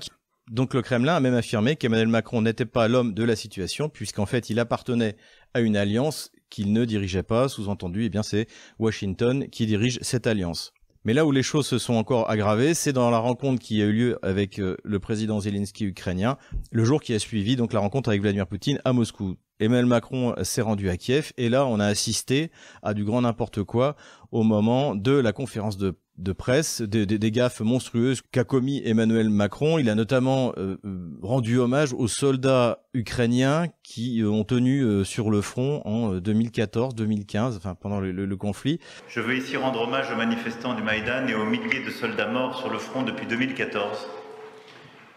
Donc 0.51 0.73
le 0.73 0.81
Kremlin 0.81 1.15
a 1.15 1.19
même 1.19 1.33
affirmé 1.33 1.75
qu'Emmanuel 1.75 2.07
Macron 2.07 2.41
n'était 2.41 2.65
pas 2.65 2.87
l'homme 2.87 3.13
de 3.13 3.23
la 3.23 3.35
situation, 3.35 3.89
puisqu'en 3.89 4.25
fait 4.25 4.49
il 4.49 4.59
appartenait 4.59 5.17
à 5.53 5.59
une 5.59 5.75
alliance 5.75 6.31
qu'il 6.49 6.73
ne 6.73 6.85
dirigeait 6.85 7.23
pas, 7.23 7.49
sous-entendu, 7.49 8.05
eh 8.05 8.09
bien 8.09 8.23
c'est 8.23 8.47
Washington 8.79 9.47
qui 9.49 9.65
dirige 9.65 9.99
cette 10.01 10.27
alliance. 10.27 10.73
Mais 11.05 11.13
là 11.13 11.25
où 11.25 11.31
les 11.31 11.43
choses 11.43 11.65
se 11.65 11.77
sont 11.77 11.93
encore 11.93 12.29
aggravées, 12.29 12.73
c'est 12.73 12.91
dans 12.91 13.09
la 13.09 13.19
rencontre 13.19 13.61
qui 13.61 13.81
a 13.81 13.85
eu 13.85 13.93
lieu 13.93 14.19
avec 14.23 14.59
euh, 14.59 14.75
le 14.83 14.99
président 14.99 15.39
Zelensky 15.39 15.85
ukrainien, 15.85 16.37
le 16.71 16.83
jour 16.83 17.01
qui 17.01 17.13
a 17.13 17.19
suivi 17.19 17.55
donc 17.55 17.71
la 17.71 17.79
rencontre 17.79 18.09
avec 18.09 18.21
Vladimir 18.21 18.47
Poutine 18.47 18.81
à 18.83 18.91
Moscou. 18.91 19.37
Emmanuel 19.59 19.85
Macron 19.85 20.35
s'est 20.43 20.61
rendu 20.61 20.89
à 20.89 20.97
Kiev 20.97 21.31
et 21.37 21.49
là 21.49 21.65
on 21.65 21.79
a 21.79 21.85
assisté 21.85 22.51
à 22.83 22.93
du 22.93 23.05
grand 23.05 23.21
n'importe 23.21 23.63
quoi 23.63 23.95
au 24.31 24.43
moment 24.43 24.95
de 24.95 25.13
la 25.13 25.31
conférence 25.31 25.77
de 25.77 25.97
de 26.17 26.31
presse, 26.31 26.81
des, 26.81 27.31
gaffes 27.31 27.61
monstrueuses 27.61 28.21
qu'a 28.31 28.43
commis 28.43 28.81
Emmanuel 28.83 29.29
Macron. 29.29 29.77
Il 29.77 29.89
a 29.89 29.95
notamment 29.95 30.53
euh, 30.57 30.77
euh, 30.83 31.09
rendu 31.21 31.59
hommage 31.59 31.93
aux 31.93 32.07
soldats 32.07 32.79
ukrainiens 32.93 33.67
qui 33.83 34.21
euh, 34.21 34.29
ont 34.29 34.43
tenu 34.43 35.05
sur 35.05 35.29
le 35.29 35.41
front 35.41 35.81
en 35.85 36.15
2014-2015, 36.15 37.57
enfin 37.57 37.75
pendant 37.75 37.99
le, 37.99 38.11
le, 38.11 38.37
conflit. 38.37 38.79
Je 39.07 39.19
veux 39.19 39.35
ici 39.35 39.57
rendre 39.57 39.81
hommage 39.81 40.11
aux 40.11 40.15
manifestants 40.15 40.73
du 40.73 40.83
Maïdan 40.83 41.27
et 41.27 41.35
aux 41.35 41.45
milliers 41.45 41.83
de 41.85 41.91
soldats 41.91 42.27
morts 42.27 42.57
sur 42.57 42.69
le 42.69 42.77
front 42.77 43.03
depuis 43.03 43.27
2014 43.27 44.07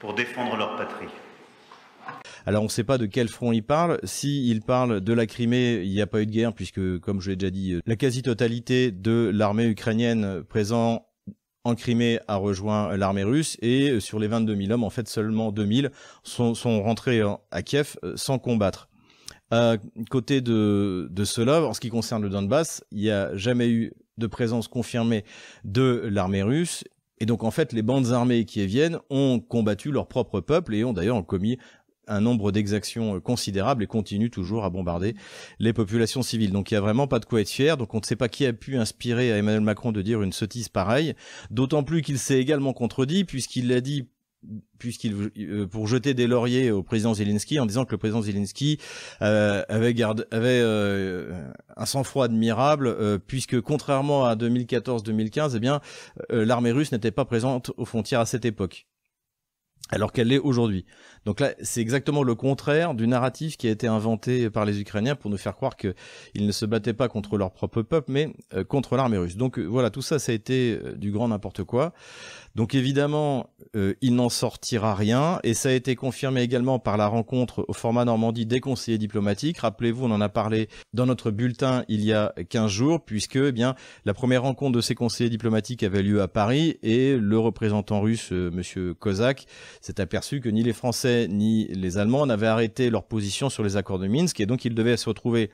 pour 0.01 0.15
défendre 0.15 0.57
leur 0.57 0.77
patrie. 0.77 1.09
Alors 2.47 2.63
on 2.63 2.67
ne 2.67 2.71
sait 2.71 2.85
pas 2.85 2.99
de 2.99 3.07
quel 3.07 3.29
front 3.29 3.53
il 3.53 3.63
parle. 3.63 3.99
Si 4.05 4.49
il 4.49 4.63
parle 4.63 5.01
de 5.01 5.13
la 5.13 5.27
Crimée, 5.27 5.83
il 5.85 5.91
n'y 5.91 6.01
a 6.01 6.07
pas 6.07 6.23
eu 6.23 6.27
de 6.27 6.31
guerre 6.31 6.53
puisque, 6.53 6.99
comme 7.01 7.21
je 7.21 7.31
l'ai 7.31 7.37
déjà 7.37 7.51
dit, 7.51 7.81
la 7.87 7.97
quasi-totalité 7.97 8.91
de 8.91 9.31
l'armée 9.33 9.67
ukrainienne 9.67 10.43
présente 10.45 11.05
en 11.65 11.75
Crimée 11.75 12.21
a 12.27 12.37
rejoint 12.37 12.97
l'armée 12.97 13.25
russe 13.25 13.57
et 13.61 14.01
sur 14.01 14.19
les 14.19 14.29
22 14.29 14.57
000 14.57 14.73
hommes, 14.73 14.85
en 14.85 14.91
fait 14.91 15.09
seulement 15.09 15.53
2 15.53 15.67
000 15.67 15.89
sont, 16.23 16.83
rentrés 16.83 17.23
à 17.51 17.63
Kiev 17.63 17.97
euh, 18.05 18.15
sans 18.17 18.39
combattre. 18.39 18.89
À 19.51 19.77
côté 20.11 20.41
de, 20.41 21.09
de 21.11 21.25
cela, 21.25 21.63
en 21.63 21.75
ce 21.75 21.81
qui 21.81 21.89
concerne 21.89 22.23
le 22.23 22.29
Donbass, 22.29 22.85
il 22.93 23.01
n'y 23.01 23.11
a 23.11 23.35
jamais 23.37 23.69
eu 23.69 23.93
de 24.17 24.29
présence 24.29 24.69
confirmée 24.69 25.25
de 25.65 26.09
l'armée 26.09 26.43
russe 26.43 26.85
et 27.23 27.27
donc 27.27 27.45
en 27.45 27.51
fait, 27.51 27.75
les 27.75 27.83
bandes 27.83 28.13
armées 28.13 28.47
qui 28.47 28.65
viennent 28.67 28.99
ont 29.11 29.41
combattu 29.41 29.93
leur 29.93 30.09
propre 30.09 30.41
peuple 30.41 30.75
et 30.75 30.85
ont 30.85 30.95
d'ailleurs 30.95 31.25
commis 31.27 31.59
un 32.11 32.21
nombre 32.21 32.53
d'exactions 32.53 33.17
euh, 33.17 33.21
considérable 33.21 33.83
et 33.83 33.87
continue 33.87 34.31
toujours 34.31 34.65
à 34.65 34.71
bombarder 34.71 35.15
les 35.59 35.73
populations 35.73 36.23
civiles. 36.23 36.53
Donc 36.53 36.71
il 36.71 36.75
y 36.75 36.77
a 36.77 36.81
vraiment 36.81 37.07
pas 37.07 37.21
de 37.21 37.25
quoi 37.25 37.41
être 37.41 37.49
fier. 37.49 37.77
Donc 37.77 37.95
on 37.95 37.99
ne 38.01 38.05
sait 38.05 38.17
pas 38.17 38.29
qui 38.29 38.45
a 38.45 38.53
pu 38.53 38.77
inspirer 38.77 39.33
à 39.33 39.39
Emmanuel 39.39 39.63
Macron 39.63 39.93
de 39.93 40.03
dire 40.03 40.23
une 40.23 40.33
sottise 40.33 40.69
pareille. 40.69 41.15
D'autant 41.51 41.85
plus 41.85 42.03
qu'il 42.03 42.19
s'est 42.19 42.39
également 42.39 42.73
contredit 42.73 43.25
puisqu'il 43.25 43.69
l'a 43.69 43.81
dit 43.81 44.09
puisqu'il 44.79 45.31
euh, 45.39 45.67
pour 45.67 45.87
jeter 45.87 46.15
des 46.15 46.27
lauriers 46.27 46.71
au 46.71 46.83
président 46.83 47.13
Zelensky 47.13 47.61
en 47.61 47.67
disant 47.67 47.85
que 47.85 47.91
le 47.91 47.99
président 47.99 48.23
Zelensky 48.23 48.79
euh, 49.21 49.63
avait 49.69 49.95
avait 50.31 50.63
un 51.77 51.85
sang-froid 51.85 52.25
admirable 52.25 53.21
puisque 53.27 53.61
contrairement 53.61 54.25
à 54.25 54.37
2014-2015 54.37 55.53
eh 55.57 55.61
bien 55.61 55.83
l'armée 56.31 56.73
russe 56.73 56.91
n'était 56.91 57.11
pas 57.11 57.27
présente 57.27 57.71
aux 57.77 57.85
frontières 57.85 58.21
à 58.21 58.27
cette 58.27 58.47
époque 58.47 58.87
alors 59.91 60.13
qu'elle 60.13 60.29
l'est 60.29 60.39
aujourd'hui. 60.39 60.87
Donc 61.27 61.41
là, 61.41 61.53
c'est 61.61 61.81
exactement 61.81 62.23
le 62.23 62.35
contraire 62.35 62.95
du 62.95 63.07
narratif 63.07 63.57
qui 63.57 63.69
a 63.69 63.71
été 63.71 63.87
inventé 63.87 64.49
par 64.49 64.65
les 64.65 64.81
Ukrainiens 64.81 65.15
pour 65.15 65.31
nous 65.31 65.37
faire 65.37 65.55
croire 65.55 65.77
qu'ils 65.77 65.95
ne 66.47 66.53
se 66.53 66.65
battaient 66.65 66.95
pas 66.95 67.09
contre 67.09 67.37
leur 67.37 67.51
propre 67.53 67.83
peuple, 67.83 68.11
mais 68.11 68.33
euh, 68.55 68.65
contre 68.65 68.97
l'armée 68.97 69.19
russe. 69.19 69.37
Donc 69.37 69.59
euh, 69.59 69.65
voilà, 69.65 69.91
tout 69.91 70.03
ça, 70.03 70.19
ça 70.19 70.33
a 70.33 70.35
été 70.35 70.79
euh, 70.83 70.93
du 70.95 71.11
grand 71.11 71.29
n'importe 71.29 71.63
quoi. 71.65 71.93
Donc 72.57 72.75
évidemment, 72.75 73.49
il 73.75 74.17
n'en 74.17 74.29
sortira 74.29 74.97
rien, 74.97 75.39
et 75.45 75.55
ça 75.55 75.69
a 75.69 75.73
été 75.73 75.95
confirmé 75.95 76.43
également 76.43 76.81
par 76.81 76.97
la 76.97 77.07
rencontre 77.07 77.65
au 77.69 77.73
format 77.73 78.05
Normandie 78.05 78.45
des 78.45 78.59
conseillers 78.59 78.99
diplomatiques. 78.99 79.59
Rappelez-vous, 79.59 80.07
on 80.07 80.11
en 80.11 80.21
a 80.21 80.29
parlé 80.29 80.69
dans 80.93 81.07
notre 81.07 81.31
bulletin 81.31 81.85
il 81.87 82.05
y 82.05 82.13
a 82.13 82.35
15 82.49 82.69
jours, 82.69 83.05
puisque 83.05 83.37
eh 83.37 83.53
bien 83.53 83.77
la 84.05 84.15
première 84.15 84.43
rencontre 84.43 84.73
de 84.73 84.81
ces 84.81 84.97
conseillers 84.97 85.31
diplomatiques 85.31 85.85
avait 85.85 86.03
lieu 86.03 86.23
à 86.23 86.27
Paris, 86.27 86.77
et 86.83 87.17
le 87.17 87.39
représentant 87.39 88.01
russe, 88.01 88.33
Monsieur 88.33 88.95
Kozak, 88.95 89.47
s'est 89.81 90.01
aperçu 90.01 90.41
que 90.41 90.49
ni 90.49 90.65
les 90.65 90.73
Français 90.73 91.10
ni 91.29 91.67
les 91.69 91.99
Allemands 91.99 92.27
n'avaient 92.27 92.47
arrêté 92.47 92.91
leur 92.91 93.05
position 93.05 93.51
sur 93.51 93.63
les 93.63 93.77
accords 93.77 93.99
de 93.99 94.09
Minsk 94.09 94.41
et 94.41 94.47
donc 94.47 94.65
ils 94.65 94.75
devaient 94.75 94.97
se 94.97 95.09
retrouver 95.09 95.51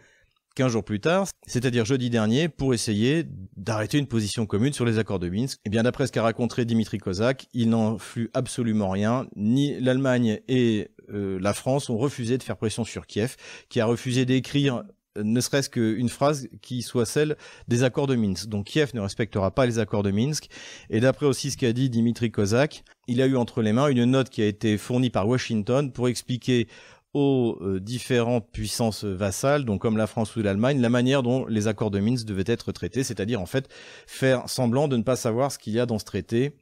15 0.57 0.73
jours 0.73 0.85
plus 0.85 1.01
tard, 1.01 1.27
c'est-à-dire 1.47 1.85
jeudi 1.85 2.09
dernier, 2.09 2.49
pour 2.49 2.73
essayer 2.73 3.25
d'arrêter 3.57 3.99
une 3.99 4.07
position 4.07 4.47
commune 4.47 4.73
sur 4.73 4.87
les 4.87 4.99
accords 4.99 5.19
de 5.19 5.29
Minsk. 5.29 5.59
Et 5.59 5.62
eh 5.66 5.71
bien 5.71 5.83
d'après 5.83 6.07
ce 6.07 6.12
qu'a 6.12 6.23
raconté 6.23 6.64
Dimitri 6.64 6.99
Kozak, 6.99 7.47
il 7.53 7.69
n'en 7.69 7.99
fut 7.99 8.31
absolument 8.33 8.88
rien. 8.88 9.27
Ni 9.37 9.79
l'Allemagne 9.79 10.40
et 10.49 10.88
euh, 11.12 11.38
la 11.40 11.53
France 11.53 11.90
ont 11.90 11.99
refusé 11.99 12.38
de 12.38 12.42
faire 12.42 12.57
pression 12.57 12.85
sur 12.85 13.07
Kiev, 13.07 13.37
qui 13.69 13.81
a 13.81 13.87
refusé 13.87 14.25
d'écrire 14.25 14.83
ne 15.22 15.40
serait-ce 15.40 15.70
qu'une 15.70 16.09
phrase 16.09 16.48
qui 16.62 16.83
soit 16.83 17.07
celle 17.07 17.37
des 17.68 17.83
accords 17.83 18.07
de 18.07 18.16
Minsk. 18.16 18.48
Donc 18.48 18.66
Kiev 18.66 18.90
ne 18.94 19.00
respectera 19.00 19.50
pas 19.50 19.66
les 19.66 19.79
accords 19.79 20.02
de 20.02 20.11
Minsk. 20.11 20.48
Et 20.90 21.00
d'après 21.00 21.26
aussi 21.26 21.50
ce 21.50 21.57
qu'a 21.57 21.72
dit 21.72 21.90
Dimitri 21.90 22.31
Kozak, 22.31 22.85
il 23.09 23.22
a 23.22 23.26
eu 23.26 23.37
entre 23.37 23.62
les 23.62 23.72
mains 23.72 23.88
une 23.88 24.05
note 24.05 24.31
qui 24.31 24.42
a 24.42 24.46
été 24.46 24.79
fournie 24.79 25.11
par 25.11 25.29
Washington 25.29 25.92
pour 25.92 26.09
expliquer 26.09 26.68
aux 27.14 27.57
euh, 27.62 27.81
différentes 27.81 28.46
puissances 28.52 29.05
vassales, 29.05 29.64
donc 29.64 29.81
comme 29.81 29.96
la 29.96 30.07
France 30.07 30.37
ou 30.37 30.42
l'Allemagne, 30.42 30.83
la 30.83 30.90
manière 30.90 31.22
dont 31.22 31.46
les 31.46 31.66
accords 31.66 31.90
de 31.90 31.98
Minsk 31.98 32.26
devaient 32.26 32.44
être 32.46 32.72
traités, 32.72 33.05
c'est-à-dire 33.05 33.40
en 33.40 33.46
fait 33.46 33.70
faire 34.07 34.48
semblant 34.50 34.87
de 34.87 34.98
ne 34.98 35.02
pas 35.02 35.16
savoir 35.16 35.50
ce 35.50 35.59
qu'il 35.59 35.72
y 35.72 35.81
a 35.81 35.87
dans 35.87 35.98
ce 35.98 36.05
traité 36.05 36.52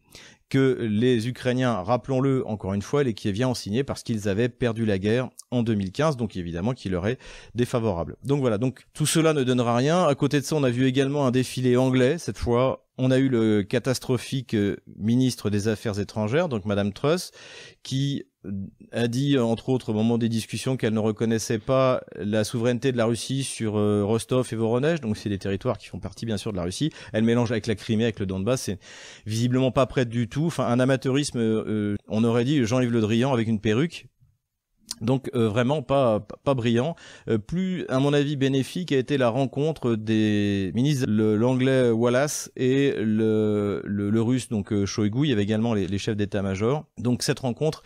que 0.49 0.79
les 0.81 1.29
Ukrainiens, 1.29 1.83
rappelons-le 1.83 2.47
encore 2.47 2.75
une 2.75 2.83
fois, 2.83 3.03
les 3.03 3.15
Kieviens 3.15 3.49
ont 3.49 3.55
signé 3.55 3.85
parce 3.85 4.03
qu'ils 4.03 4.29
avaient 4.29 4.49
perdu 4.49 4.85
la 4.85 4.99
guerre 4.99 5.31
en 5.51 5.63
2015, 5.63 6.17
donc 6.17 6.37
évidemment 6.37 6.73
qu'il 6.73 6.93
leur 6.93 7.07
est 7.07 7.19
défavorable. 7.55 8.17
Donc 8.25 8.41
voilà, 8.41 8.59
donc 8.59 8.85
tout 8.93 9.07
cela 9.07 9.33
ne 9.33 9.43
donnera 9.43 9.77
rien. 9.77 10.05
À 10.05 10.15
côté 10.15 10.41
de 10.41 10.45
ça, 10.45 10.57
on 10.57 10.65
a 10.65 10.71
vu 10.71 10.87
également 10.87 11.27
un 11.27 11.31
défilé 11.31 11.77
anglais, 11.77 12.19
cette 12.19 12.39
fois 12.39 12.85
on 12.97 13.11
a 13.11 13.19
eu 13.19 13.29
le 13.29 13.63
catastrophique 13.63 14.55
euh, 14.55 14.77
ministre 14.97 15.51
des 15.51 15.69
Affaires 15.69 15.99
étrangères, 15.99 16.49
donc 16.49 16.65
Madame 16.65 16.93
Truss, 16.93 17.33
qui 17.83 18.25
a 18.93 19.09
dit, 19.09 19.39
entre 19.39 19.69
autres, 19.69 19.91
au 19.91 19.93
moment 19.93 20.19
des 20.19 20.29
discussions, 20.29 20.77
qu'elle 20.77 20.95
ne 20.95 20.99
reconnaissait 20.99 21.59
pas 21.59 22.03
la 22.17 22.45
souveraineté 22.45 22.93
de 22.93 22.97
la 22.97 23.07
Russie 23.07 23.45
sur 23.45 23.77
euh, 23.77 24.05
Rostov 24.05 24.49
et 24.53 24.57
Voronezh, 24.57 25.01
donc 25.01 25.17
c'est 25.17 25.29
des 25.29 25.39
territoires 25.39 25.79
qui 25.79 25.89
font 25.89 25.99
partie 25.99 26.27
bien 26.27 26.37
sûr 26.37 26.53
de 26.53 26.57
la 26.57 26.65
Russie. 26.65 26.91
Elle 27.13 27.25
mélange 27.25 27.51
avec 27.51 27.67
la 27.67 27.75
Crimée, 27.75 28.05
avec 28.05 28.21
le 28.21 28.27
Donbass, 28.27 28.63
c'est 28.63 28.79
visiblement 29.27 29.71
pas 29.71 29.87
prête 29.87 30.09
du 30.09 30.29
tout. 30.29 30.47
Enfin, 30.47 30.67
un 30.67 30.81
amateurisme, 30.81 31.39
euh, 31.39 31.97
on 32.09 32.25
aurait 32.25 32.45
dit 32.45 32.65
Jean-Yves 32.65 32.93
Le 32.93 33.01
Drian 33.01 33.33
avec 33.33 33.49
une 33.49 33.61
perruque, 33.61 34.07
donc 35.01 35.31
euh, 35.35 35.49
vraiment 35.49 35.83
pas 35.83 36.21
pas 36.45 36.55
brillant. 36.55 36.95
Euh, 37.29 37.39
plus 37.39 37.85
à 37.89 37.99
mon 37.99 38.13
avis 38.13 38.37
bénéfique 38.37 38.93
a 38.93 38.99
été 38.99 39.19
la 39.19 39.29
rencontre 39.29 39.97
des 39.97 40.71
ministres 40.75 41.07
l'anglais 41.09 41.91
Wallace 41.91 42.51
et 42.57 42.95
le, 42.99 43.83
le, 43.85 44.23
russe 44.23 44.49
donc 44.49 44.73
euh, 44.73 44.87
Shoigu. 44.87 45.25
Il 45.25 45.31
y 45.31 45.33
avait 45.33 45.43
également 45.43 45.75
les, 45.75 45.99
chefs 45.99 46.17
d'état-major. 46.17 46.85
Donc 46.99 47.23
cette 47.23 47.41
rencontre 47.41 47.83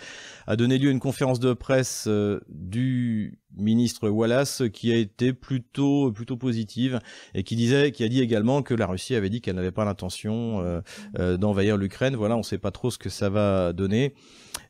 a 0.47 0.57
donné 0.57 0.79
lieu 0.79 0.89
à 0.89 0.93
une 0.93 1.01
conférence 1.01 1.41
de 1.41 1.53
presse 1.53 2.09
du 2.49 3.39
ministre 3.57 4.09
Wallace 4.09 4.63
qui 4.73 4.93
a 4.93 4.97
été 4.97 5.33
plutôt 5.33 6.13
plutôt 6.13 6.37
positive 6.37 7.01
et 7.35 7.43
qui 7.43 7.57
disait 7.57 7.93
qui 7.93 8.05
a 8.05 8.09
dit 8.09 8.21
également 8.21 8.63
que 8.63 8.75
la 8.75 8.87
Russie 8.87 9.15
avait 9.15 9.31
dit 9.31 9.41
qu'elle 9.41 9.57
n'avait 9.57 9.73
pas 9.73 9.85
l'intention 9.85 10.83
d'envahir 11.17 11.77
l'Ukraine. 11.77 12.17
Voilà, 12.17 12.35
on 12.35 12.39
ne 12.39 12.45
sait 12.45 12.59
pas 12.59 12.71
trop 12.71 12.91
ce 12.91 12.99
que 12.99 13.11
ça 13.11 13.29
va 13.29 13.73
donner, 13.73 14.15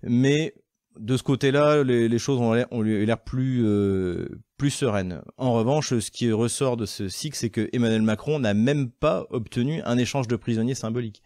mais 0.02 0.54
de 0.98 1.16
ce 1.16 1.22
côté-là, 1.22 1.84
les, 1.84 2.18
choses 2.18 2.40
ont 2.40 2.82
l'air 2.82 3.18
plus 3.22 3.64
euh, 3.64 4.28
plus 4.56 4.70
sereines. 4.70 5.22
En 5.36 5.52
revanche, 5.52 5.96
ce 5.98 6.10
qui 6.10 6.30
ressort 6.32 6.76
de 6.76 6.86
ce 6.86 7.08
cycle, 7.08 7.36
c'est 7.36 7.50
que 7.50 7.68
Emmanuel 7.72 8.02
Macron 8.02 8.40
n'a 8.40 8.54
même 8.54 8.90
pas 8.90 9.26
obtenu 9.30 9.80
un 9.84 9.96
échange 9.96 10.26
de 10.28 10.36
prisonniers 10.36 10.74
symbolique. 10.74 11.22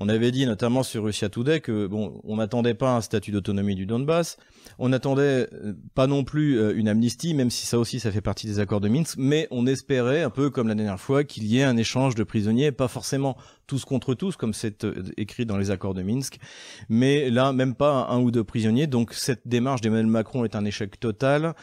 On 0.00 0.08
avait 0.08 0.30
dit 0.30 0.46
notamment 0.46 0.84
sur 0.84 1.02
Russia 1.02 1.28
Today 1.28 1.60
que 1.60 1.88
bon, 1.88 2.20
on 2.22 2.36
n'attendait 2.36 2.74
pas 2.74 2.94
un 2.94 3.00
statut 3.00 3.32
d'autonomie 3.32 3.74
du 3.74 3.84
Donbass, 3.84 4.36
on 4.78 4.90
n'attendait 4.90 5.48
euh, 5.52 5.74
pas 5.96 6.06
non 6.06 6.22
plus 6.22 6.56
euh, 6.56 6.72
une 6.76 6.88
amnistie, 6.88 7.34
même 7.34 7.50
si 7.50 7.66
ça 7.66 7.80
aussi 7.80 7.98
ça 7.98 8.12
fait 8.12 8.20
partie 8.20 8.46
des 8.46 8.60
accords 8.60 8.80
de 8.80 8.88
Minsk, 8.88 9.16
mais 9.18 9.48
on 9.50 9.66
espérait 9.66 10.22
un 10.22 10.30
peu 10.30 10.50
comme 10.50 10.68
la 10.68 10.76
dernière 10.76 11.00
fois 11.00 11.24
qu'il 11.24 11.44
y 11.46 11.58
ait 11.58 11.64
un 11.64 11.76
échange 11.76 12.14
de 12.14 12.22
prisonniers, 12.22 12.70
pas 12.70 12.86
forcément 12.86 13.36
tous 13.66 13.84
contre 13.84 14.14
tous 14.14 14.36
comme 14.36 14.54
c'est 14.54 14.84
euh, 14.84 15.02
écrit 15.16 15.46
dans 15.46 15.58
les 15.58 15.72
accords 15.72 15.94
de 15.94 16.02
Minsk, 16.02 16.38
mais 16.88 17.28
là 17.28 17.52
même 17.52 17.74
pas 17.74 18.06
un 18.08 18.20
ou 18.20 18.30
deux 18.30 18.44
prisonniers. 18.44 18.86
Donc 18.86 19.12
cette 19.14 19.48
démarche 19.48 19.80
d'Emmanuel 19.80 20.06
Macron 20.06 20.44
est 20.44 20.54
un 20.54 20.64
échec 20.64 21.00
total. 21.00 21.54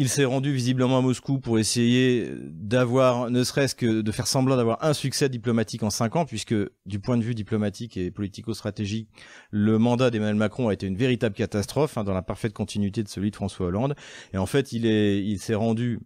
Il 0.00 0.08
s'est 0.08 0.24
rendu 0.24 0.52
visiblement 0.52 0.98
à 0.98 1.00
Moscou 1.00 1.40
pour 1.40 1.58
essayer 1.58 2.30
d'avoir, 2.44 3.30
ne 3.30 3.42
serait-ce 3.42 3.74
que 3.74 4.00
de 4.00 4.12
faire 4.12 4.28
semblant 4.28 4.56
d'avoir 4.56 4.84
un 4.84 4.92
succès 4.92 5.28
diplomatique 5.28 5.82
en 5.82 5.90
cinq 5.90 6.14
ans, 6.14 6.24
puisque 6.24 6.54
du 6.86 7.00
point 7.00 7.16
de 7.16 7.24
vue 7.24 7.34
diplomatique 7.34 7.96
et 7.96 8.12
politico-stratégique, 8.12 9.08
le 9.50 9.76
mandat 9.76 10.10
d'Emmanuel 10.10 10.36
Macron 10.36 10.68
a 10.68 10.72
été 10.72 10.86
une 10.86 10.96
véritable 10.96 11.34
catastrophe, 11.34 11.98
hein, 11.98 12.04
dans 12.04 12.14
la 12.14 12.22
parfaite 12.22 12.52
continuité 12.52 13.02
de 13.02 13.08
celui 13.08 13.32
de 13.32 13.34
François 13.34 13.66
Hollande. 13.66 13.96
Et 14.32 14.38
en 14.38 14.46
fait, 14.46 14.70
il 14.70 14.86
est, 14.86 15.20
il 15.20 15.40
s'est 15.40 15.56
rendu 15.56 15.98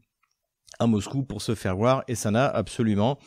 à 0.79 0.87
Moscou 0.87 1.23
pour 1.23 1.43
se 1.43 1.55
faire 1.55 1.77
voir 1.77 2.03
et 2.09 2.15
ça 2.15 2.31
n'a 2.31 2.47
absolument 2.47 3.19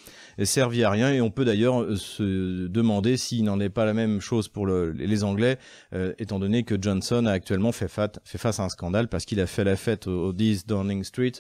servi 0.44 0.84
à 0.84 0.90
rien 0.90 1.12
et 1.12 1.22
on 1.22 1.32
peut 1.32 1.46
d'ailleurs 1.46 1.82
euh, 1.82 1.96
se 1.96 2.68
demander 2.68 3.18
s'il 3.18 3.46
n'en 3.46 3.60
est 3.60 3.70
pas 3.70 3.86
la 3.86 3.94
même 3.94 4.20
chose 4.20 4.48
pour 4.48 4.68
les 4.68 5.24
Anglais 5.24 5.58
euh, 5.94 6.14
étant 6.20 6.40
donné 6.40 6.64
que 6.64 6.76
Johnson 6.80 7.26
a 7.26 7.32
actuellement 7.32 7.72
fait, 7.72 7.88
face 7.88 8.60
à 8.60 8.64
un 8.64 8.70
scandale 8.70 9.08
parce 9.08 9.26
qu'il 9.26 9.40
a 9.40 9.48
fait 9.48 9.64
la 9.64 9.76
fête 9.76 10.08
au, 10.08 10.34
10 10.34 10.66
Downing 10.66 11.04
Street 11.04 11.34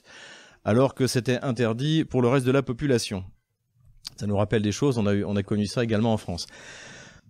alors 0.63 0.95
que 0.95 1.07
c'était 1.07 1.39
interdit 1.41 2.05
pour 2.05 2.21
le 2.21 2.27
reste 2.27 2.45
de 2.45 2.51
la 2.51 2.63
population. 2.63 3.23
Ça 4.17 4.27
nous 4.27 4.37
rappelle 4.37 4.61
des 4.61 4.71
choses, 4.71 4.97
on 4.97 5.05
a, 5.05 5.15
on 5.23 5.35
a 5.35 5.43
connu 5.43 5.67
ça 5.67 5.83
également 5.83 6.13
en 6.13 6.17
France. 6.17 6.47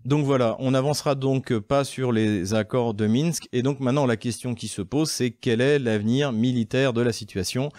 Donc 0.05 0.23
voilà, 0.23 0.55
on 0.59 0.71
n'avancera 0.71 1.15
donc 1.15 1.57
pas 1.57 1.83
sur 1.83 2.11
les 2.11 2.53
accords 2.53 2.93
de 2.93 3.07
Minsk. 3.07 3.49
Et 3.51 3.63
donc 3.63 3.79
maintenant, 3.79 4.05
la 4.05 4.17
question 4.17 4.53
qui 4.53 4.67
se 4.67 4.83
pose, 4.83 5.09
c'est 5.09 5.31
quel 5.31 5.61
est 5.61 5.79
l'avenir 5.79 6.31
militaire 6.31 6.93
de 6.93 7.01
la 7.01 7.11
situation 7.11 7.71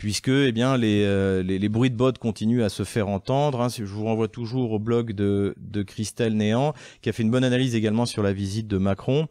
puisque 0.00 0.28
eh 0.28 0.50
bien 0.50 0.78
les, 0.78 1.04
euh, 1.04 1.42
les, 1.42 1.58
les, 1.58 1.68
bruits 1.68 1.90
de 1.90 1.94
bottes 1.94 2.16
continuent 2.16 2.62
à 2.62 2.70
se 2.70 2.84
faire 2.84 3.08
entendre. 3.08 3.60
Hein. 3.60 3.68
Je 3.68 3.84
vous 3.84 4.04
renvoie 4.04 4.28
toujours 4.28 4.72
au 4.72 4.78
blog 4.78 5.12
de, 5.12 5.54
de 5.58 5.82
Christelle 5.82 6.38
Néant, 6.38 6.72
qui 7.02 7.10
a 7.10 7.12
fait 7.12 7.22
une 7.22 7.30
bonne 7.30 7.44
analyse 7.44 7.74
également 7.74 8.06
sur 8.06 8.22
la 8.22 8.32
visite 8.32 8.66
de 8.66 8.78
Macron. 8.78 9.28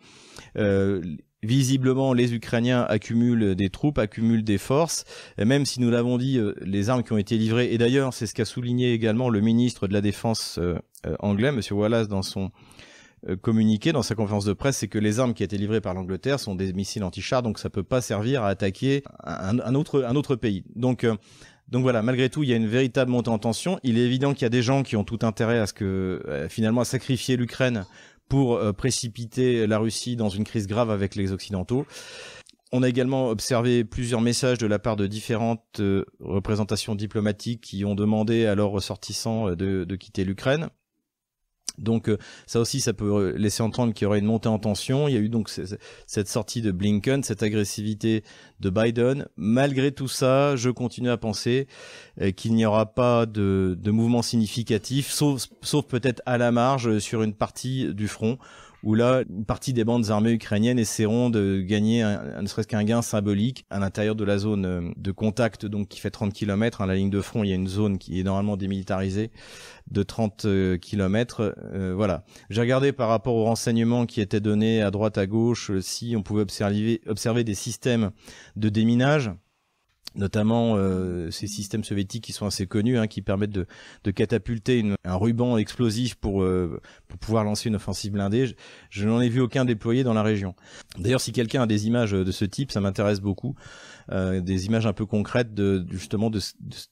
Euh, 0.59 1.01
visiblement, 1.41 2.13
les 2.13 2.35
Ukrainiens 2.35 2.85
accumulent 2.87 3.55
des 3.55 3.71
troupes, 3.71 3.97
accumulent 3.97 4.43
des 4.43 4.59
forces, 4.59 5.05
et 5.39 5.45
même 5.45 5.65
si 5.65 5.81
nous 5.81 5.89
l'avons 5.89 6.19
dit, 6.19 6.37
euh, 6.37 6.53
les 6.61 6.91
armes 6.91 7.01
qui 7.01 7.13
ont 7.13 7.17
été 7.17 7.39
livrées, 7.39 7.73
et 7.73 7.79
d'ailleurs 7.79 8.13
c'est 8.13 8.27
ce 8.27 8.35
qu'a 8.35 8.45
souligné 8.45 8.93
également 8.93 9.29
le 9.29 9.41
ministre 9.41 9.87
de 9.87 9.93
la 9.93 10.01
Défense 10.01 10.59
euh, 10.59 10.77
anglais, 11.17 11.51
Monsieur 11.51 11.73
Wallace, 11.73 12.07
dans 12.07 12.21
son 12.21 12.45
euh, 12.45 12.49
communiqué 13.41 13.91
dans 13.91 14.03
sa 14.03 14.15
conférence 14.15 14.45
de 14.45 14.53
presse, 14.53 14.77
c'est 14.77 14.87
que 14.87 14.99
les 14.99 15.19
armes 15.19 15.33
qui 15.33 15.43
été 15.43 15.57
livrées 15.57 15.81
par 15.81 15.93
l'Angleterre 15.93 16.39
sont 16.39 16.55
des 16.55 16.73
missiles 16.73 17.03
anti-chars, 17.03 17.41
donc 17.41 17.59
ça 17.59 17.69
peut 17.69 17.83
pas 17.83 18.01
servir 18.01 18.43
à 18.43 18.49
attaquer 18.49 19.03
un, 19.23 19.75
autre 19.75 20.03
un 20.03 20.15
autre 20.15 20.35
pays. 20.35 20.63
Donc 20.75 21.03
euh, 21.03 21.15
donc 21.67 21.83
voilà, 21.83 22.01
malgré 22.01 22.29
tout, 22.29 22.43
il 22.43 22.49
y 22.49 22.53
a 22.53 22.55
une 22.55 22.67
véritable 22.67 23.11
montée 23.11 23.29
en 23.29 23.37
tension. 23.37 23.79
Il 23.83 23.97
est 23.97 24.05
évident 24.05 24.33
qu'il 24.33 24.43
y 24.43 24.45
a 24.45 24.49
des 24.49 24.63
gens 24.63 24.81
qui 24.81 24.95
ont 24.95 25.03
tout 25.03 25.19
intérêt 25.21 25.59
à 25.59 25.67
ce 25.67 25.73
que 25.73 26.23
euh, 26.27 26.49
finalement 26.49 26.81
à 26.81 26.85
sacrifier 26.85 27.37
l'Ukraine 27.37 27.85
pour 28.27 28.59
précipiter 28.75 29.65
la 29.65 29.79
Russie 29.79 30.15
dans 30.15 30.29
une 30.29 30.43
crise 30.43 30.67
grave 30.67 30.91
avec 30.91 31.15
les 31.15 31.31
Occidentaux. 31.31 31.87
On 32.71 32.83
a 32.83 32.89
également 32.89 33.29
observé 33.29 33.83
plusieurs 33.83 34.21
messages 34.21 34.59
de 34.59 34.67
la 34.67 34.77
part 34.77 34.95
de 34.95 35.07
différentes 35.07 35.81
représentations 36.19 36.93
diplomatiques 36.93 37.61
qui 37.61 37.85
ont 37.85 37.95
demandé 37.95 38.45
à 38.45 38.53
leurs 38.53 38.69
ressortissants 38.69 39.55
de, 39.55 39.83
de 39.83 39.95
quitter 39.95 40.25
l'Ukraine. 40.25 40.69
Donc 41.79 42.09
euh, 42.09 42.17
ça 42.45 42.59
aussi, 42.59 42.81
ça 42.81 42.93
peut 42.93 43.11
euh, 43.11 43.37
laisser 43.37 43.63
entendre 43.63 43.93
qu'il 43.93 44.05
y 44.05 44.07
aurait 44.07 44.19
une 44.19 44.25
montée 44.25 44.49
en 44.49 44.59
tension. 44.59 45.07
Il 45.07 45.13
y 45.13 45.17
a 45.17 45.19
eu 45.19 45.29
donc 45.29 45.49
cette 45.49 46.27
sortie 46.27 46.61
de 46.61 46.71
Blinken, 46.71 47.23
cette 47.23 47.43
agressivité 47.43 48.23
de 48.59 48.69
Biden. 48.69 49.27
Malgré 49.37 49.91
tout 49.91 50.07
ça, 50.07 50.55
je 50.55 50.69
continue 50.69 51.09
à 51.09 51.17
penser 51.17 51.67
euh, 52.21 52.31
qu'il 52.31 52.53
n'y 52.53 52.65
aura 52.65 52.87
pas 52.87 53.25
de, 53.25 53.77
de 53.79 53.91
mouvement 53.91 54.21
significatif, 54.21 55.09
sauf, 55.09 55.47
sauf 55.61 55.85
peut-être 55.85 56.21
à 56.25 56.37
la 56.37 56.51
marge 56.51 56.99
sur 56.99 57.23
une 57.23 57.33
partie 57.33 57.93
du 57.93 58.07
front 58.07 58.37
où 58.83 58.95
là, 58.95 59.23
une 59.29 59.45
partie 59.45 59.73
des 59.73 59.83
bandes 59.83 60.09
armées 60.09 60.31
ukrainiennes 60.31 60.79
essaieront 60.79 61.29
de 61.29 61.61
gagner 61.61 62.01
un, 62.01 62.41
ne 62.41 62.47
serait-ce 62.47 62.67
qu'un 62.67 62.83
gain 62.83 63.01
symbolique 63.01 63.65
à 63.69 63.79
l'intérieur 63.79 64.15
de 64.15 64.23
la 64.23 64.37
zone 64.37 64.65
euh, 64.65 64.91
de 64.95 65.11
contact, 65.11 65.65
donc 65.65 65.89
qui 65.89 65.99
fait 65.99 66.11
30 66.11 66.33
km. 66.33 66.81
Hein, 66.81 66.85
la 66.85 66.95
ligne 66.95 67.09
de 67.09 67.21
front, 67.21 67.43
il 67.43 67.49
y 67.49 67.51
a 67.51 67.55
une 67.55 67.67
zone 67.67 67.97
qui 67.97 68.19
est 68.19 68.23
normalement 68.23 68.57
démilitarisée 68.57 69.31
de 69.91 70.03
30 70.03 70.45
euh, 70.45 70.77
km. 70.77 71.55
Euh, 71.73 71.93
voilà. 71.95 72.23
J'ai 72.49 72.61
regardé 72.61 72.91
par 72.91 73.09
rapport 73.09 73.35
aux 73.35 73.45
renseignements 73.45 74.05
qui 74.05 74.21
étaient 74.21 74.39
donnés 74.39 74.81
à 74.81 74.91
droite, 74.91 75.17
à 75.17 75.27
gauche, 75.27 75.71
si 75.81 76.15
on 76.15 76.23
pouvait 76.23 76.41
observer, 76.41 77.01
observer 77.07 77.43
des 77.43 77.55
systèmes 77.55 78.11
de 78.55 78.69
déminage 78.69 79.31
notamment 80.15 80.75
euh, 80.75 81.31
ces 81.31 81.47
systèmes 81.47 81.83
soviétiques 81.83 82.23
qui 82.23 82.33
sont 82.33 82.45
assez 82.45 82.67
connus, 82.67 82.97
hein, 82.97 83.07
qui 83.07 83.21
permettent 83.21 83.51
de, 83.51 84.11
catapulter 84.11 84.83
un 85.03 85.15
ruban 85.15 85.57
explosif 85.57 86.15
pour, 86.15 86.41
euh, 86.41 86.81
pour 87.07 87.19
pouvoir 87.19 87.43
lancer 87.43 87.69
une 87.69 87.75
offensive 87.75 88.11
blindée. 88.11 88.55
Je, 88.89 89.07
n'en 89.07 89.21
ai 89.21 89.29
vu 89.29 89.39
aucun 89.39 89.65
déployé 89.65 90.03
dans 90.03 90.13
la 90.13 90.23
région. 90.23 90.55
D'ailleurs, 90.97 91.21
si 91.21 91.31
quelqu'un 91.31 91.63
a 91.63 91.67
des 91.67 91.87
images 91.87 92.11
de 92.11 92.31
ce 92.31 92.45
type, 92.45 92.71
ça 92.71 92.81
m'intéresse 92.81 93.21
beaucoup. 93.21 93.55
Euh, 94.11 94.41
des 94.41 94.65
images 94.65 94.87
un 94.87 94.93
peu 94.93 95.05
concrètes 95.05 95.49
justement 95.89 96.29
de, 96.29 96.39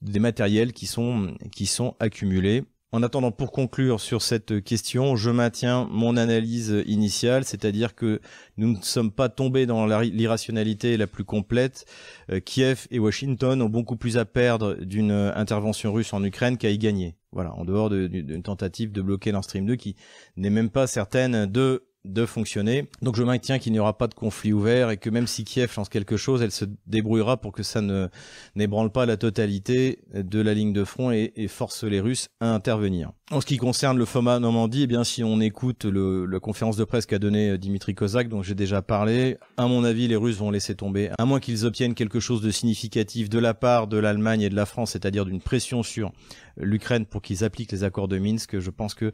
des 0.01 0.19
matériels 0.19 0.71
qui 0.71 0.85
sont 0.85 1.35
qui 1.51 1.65
sont 1.65 1.95
accumulés 1.99 2.63
en 2.93 3.03
attendant, 3.03 3.31
pour 3.31 3.51
conclure 3.51 3.99
sur 3.99 4.21
cette 4.21 4.63
question, 4.63 5.17
je 5.17 5.29
maintiens 5.29 5.87
mon 5.91 6.15
analyse 6.15 6.83
initiale, 6.85 7.43
c'est-à-dire 7.43 7.95
que 7.95 8.21
nous 8.55 8.77
ne 8.77 8.81
sommes 8.81 9.11
pas 9.11 9.27
tombés 9.27 9.65
dans 9.65 9.85
l'irrationalité 10.01 10.95
la 10.95 11.07
plus 11.07 11.25
complète. 11.25 11.85
Euh, 12.31 12.39
Kiev 12.39 12.87
et 12.89 12.99
Washington 12.99 13.61
ont 13.61 13.69
beaucoup 13.69 13.97
plus 13.97 14.17
à 14.17 14.25
perdre 14.25 14.75
d'une 14.75 15.11
intervention 15.11 15.91
russe 15.91 16.13
en 16.13 16.23
Ukraine 16.23 16.57
qu'à 16.57 16.69
y 16.69 16.77
gagner. 16.77 17.15
Voilà, 17.33 17.53
en 17.55 17.65
dehors 17.65 17.89
d'une 17.89 18.41
tentative 18.41 18.93
de 18.93 19.01
bloquer 19.01 19.33
Nord 19.33 19.43
Stream 19.43 19.65
2 19.65 19.75
qui 19.75 19.95
n'est 20.37 20.49
même 20.49 20.69
pas 20.69 20.87
certaine 20.87 21.45
de 21.45 21.83
de 22.07 22.25
fonctionner. 22.25 22.87
Donc 23.01 23.15
je 23.15 23.23
maintiens 23.23 23.59
qu'il 23.59 23.73
n'y 23.73 23.79
aura 23.79 23.97
pas 23.97 24.07
de 24.07 24.13
conflit 24.13 24.53
ouvert 24.53 24.89
et 24.89 24.97
que 24.97 25.09
même 25.09 25.27
si 25.27 25.43
Kiev 25.43 25.71
lance 25.77 25.89
quelque 25.89 26.17
chose, 26.17 26.41
elle 26.41 26.51
se 26.51 26.65
débrouillera 26.85 27.37
pour 27.37 27.51
que 27.51 27.63
ça 27.63 27.81
ne 27.81 28.07
n'ébranle 28.55 28.91
pas 28.91 29.05
la 29.05 29.17
totalité 29.17 29.99
de 30.13 30.41
la 30.41 30.53
ligne 30.53 30.73
de 30.73 30.83
front 30.83 31.11
et, 31.11 31.31
force 31.47 31.83
les 31.83 31.99
Russes 31.99 32.27
à 32.39 32.53
intervenir. 32.53 33.11
En 33.31 33.41
ce 33.41 33.45
qui 33.45 33.57
concerne 33.57 33.97
le 33.97 34.05
FOMA 34.05 34.39
Normandie, 34.39 34.83
eh 34.83 34.87
bien 34.87 35.03
si 35.03 35.23
on 35.23 35.39
écoute 35.39 35.85
la 35.85 36.39
conférence 36.39 36.77
de 36.77 36.83
presse 36.83 37.05
qu'a 37.05 37.19
donné 37.19 37.57
Dimitri 37.57 37.93
Kozak, 37.93 38.29
dont 38.29 38.41
j'ai 38.41 38.55
déjà 38.55 38.81
parlé, 38.81 39.37
à 39.57 39.67
mon 39.67 39.83
avis 39.83 40.07
les 40.07 40.15
Russes 40.15 40.37
vont 40.37 40.51
laisser 40.51 40.75
tomber, 40.75 41.09
à 41.17 41.25
moins 41.25 41.39
qu'ils 41.39 41.65
obtiennent 41.65 41.93
quelque 41.93 42.19
chose 42.19 42.41
de 42.41 42.51
significatif 42.51 43.29
de 43.29 43.39
la 43.39 43.53
part 43.53 43.87
de 43.87 43.97
l'Allemagne 43.97 44.41
et 44.41 44.49
de 44.49 44.55
la 44.55 44.65
France, 44.65 44.91
c'est-à-dire 44.91 45.25
d'une 45.25 45.41
pression 45.41 45.83
sur 45.83 46.11
l'Ukraine 46.57 47.05
pour 47.05 47.21
qu'ils 47.21 47.43
appliquent 47.43 47.71
les 47.71 47.83
accords 47.83 48.07
de 48.07 48.17
Minsk. 48.17 48.59
Je 48.59 48.69
pense 48.69 48.93
que 48.93 49.11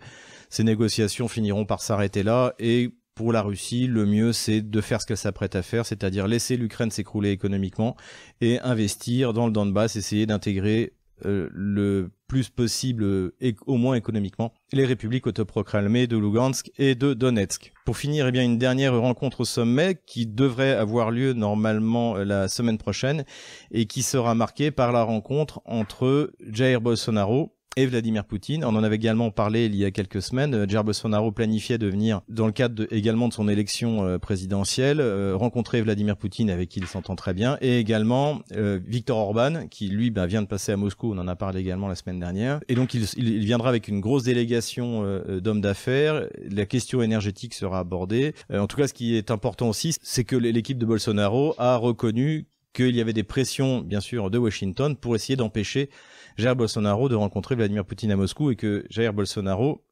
ces 0.53 0.63
négociations 0.63 1.27
finiront 1.27 1.65
par 1.65 1.81
s'arrêter 1.81 2.21
là 2.21 2.53
et 2.59 2.93
pour 3.15 3.33
la 3.33 3.41
Russie, 3.41 3.87
le 3.87 4.05
mieux 4.05 4.33
c'est 4.33 4.61
de 4.61 4.81
faire 4.81 5.01
ce 5.01 5.07
qu'elle 5.07 5.17
s'apprête 5.17 5.55
à 5.55 5.63
faire, 5.63 5.83
c'est-à-dire 5.83 6.27
laisser 6.27 6.57
l'Ukraine 6.57 6.91
s'écrouler 6.91 7.31
économiquement 7.31 7.97
et 8.39 8.59
investir 8.59 9.33
dans 9.33 9.47
le 9.47 9.51
Donbass, 9.51 9.95
essayer 9.95 10.27
d'intégrer 10.27 10.93
euh, 11.25 11.49
le 11.51 12.11
plus 12.27 12.49
possible, 12.49 13.31
au 13.65 13.77
moins 13.77 13.95
économiquement, 13.95 14.53
les 14.71 14.85
républiques 14.85 15.25
autoproclamées 15.25 16.05
de 16.05 16.17
Lugansk 16.17 16.71
et 16.77 16.95
de 16.95 17.13
Donetsk. 17.13 17.71
Pour 17.85 17.97
finir, 17.97 18.27
eh 18.27 18.31
bien, 18.31 18.43
une 18.43 18.57
dernière 18.57 18.99
rencontre 18.99 19.41
au 19.41 19.45
sommet 19.45 20.01
qui 20.05 20.25
devrait 20.27 20.73
avoir 20.73 21.11
lieu 21.11 21.33
normalement 21.33 22.17
euh, 22.17 22.25
la 22.25 22.47
semaine 22.47 22.77
prochaine 22.77 23.25
et 23.71 23.85
qui 23.85 24.03
sera 24.03 24.35
marquée 24.35 24.69
par 24.69 24.91
la 24.91 25.03
rencontre 25.03 25.61
entre 25.65 26.31
Jair 26.47 26.81
Bolsonaro, 26.81 27.52
et 27.75 27.85
Vladimir 27.85 28.25
Poutine. 28.25 28.63
On 28.63 28.75
en 28.75 28.83
avait 28.83 28.95
également 28.95 29.31
parlé 29.31 29.65
il 29.65 29.75
y 29.75 29.85
a 29.85 29.91
quelques 29.91 30.21
semaines. 30.21 30.53
Euh, 30.53 30.67
Jair 30.67 30.83
Bolsonaro 30.83 31.31
planifiait 31.31 31.77
de 31.77 31.87
venir, 31.87 32.21
dans 32.29 32.45
le 32.45 32.51
cadre 32.51 32.85
également 32.91 33.27
de 33.27 33.33
son 33.33 33.47
élection 33.47 34.05
euh, 34.05 34.19
présidentielle, 34.19 34.99
euh, 34.99 35.35
rencontrer 35.35 35.81
Vladimir 35.81 36.17
Poutine 36.17 36.49
avec 36.49 36.69
qui 36.69 36.79
il 36.79 36.87
s'entend 36.87 37.15
très 37.15 37.33
bien, 37.33 37.57
et 37.61 37.79
également 37.79 38.41
Viktor 38.51 39.17
Orban, 39.17 39.67
qui 39.69 39.87
lui 39.87 40.11
bah, 40.11 40.25
vient 40.25 40.41
de 40.41 40.47
passer 40.47 40.71
à 40.71 40.77
Moscou. 40.77 41.13
On 41.13 41.17
en 41.17 41.27
a 41.27 41.35
parlé 41.35 41.61
également 41.61 41.87
la 41.87 41.95
semaine 41.95 42.19
dernière. 42.19 42.59
Et 42.67 42.75
donc 42.75 42.93
il 42.93 43.39
viendra 43.45 43.69
avec 43.69 43.87
une 43.87 43.99
grosse 43.99 44.23
délégation 44.23 45.03
d'hommes 45.41 45.61
d'affaires. 45.61 46.27
La 46.49 46.65
question 46.65 47.01
énergétique 47.01 47.53
sera 47.53 47.79
abordée. 47.79 48.33
en 48.51 48.67
tout 48.67 48.77
cas, 48.77 48.87
ce 48.87 48.93
qui 48.93 49.15
est 49.15 49.31
important 49.31 49.69
aussi, 49.69 49.95
c'est 50.01 50.23
que 50.23 50.35
l'équipe 50.35 50.77
de 50.77 50.85
Bolsonaro 50.85 51.55
a 51.57 51.77
reconnu 51.77 52.47
qu'il 52.73 52.95
y 52.95 53.01
avait 53.01 53.13
des 53.13 53.23
pressions, 53.23 53.81
bien 53.81 54.01
sûr, 54.01 54.29
de 54.31 54.37
Washington 54.37 54.95
pour 54.95 55.15
essayer 55.15 55.35
d'empêcher 55.35 55.89
Jair 56.37 56.55
Bolsonaro 56.55 57.09
de 57.09 57.15
rencontrer 57.15 57.55
Vladimir 57.55 57.85
Poutine 57.85 58.11
à 58.11 58.15
Moscou 58.15 58.51
et 58.51 58.55
que 58.55 58.85
Jair 58.89 59.13
Bolsonaro 59.13 59.83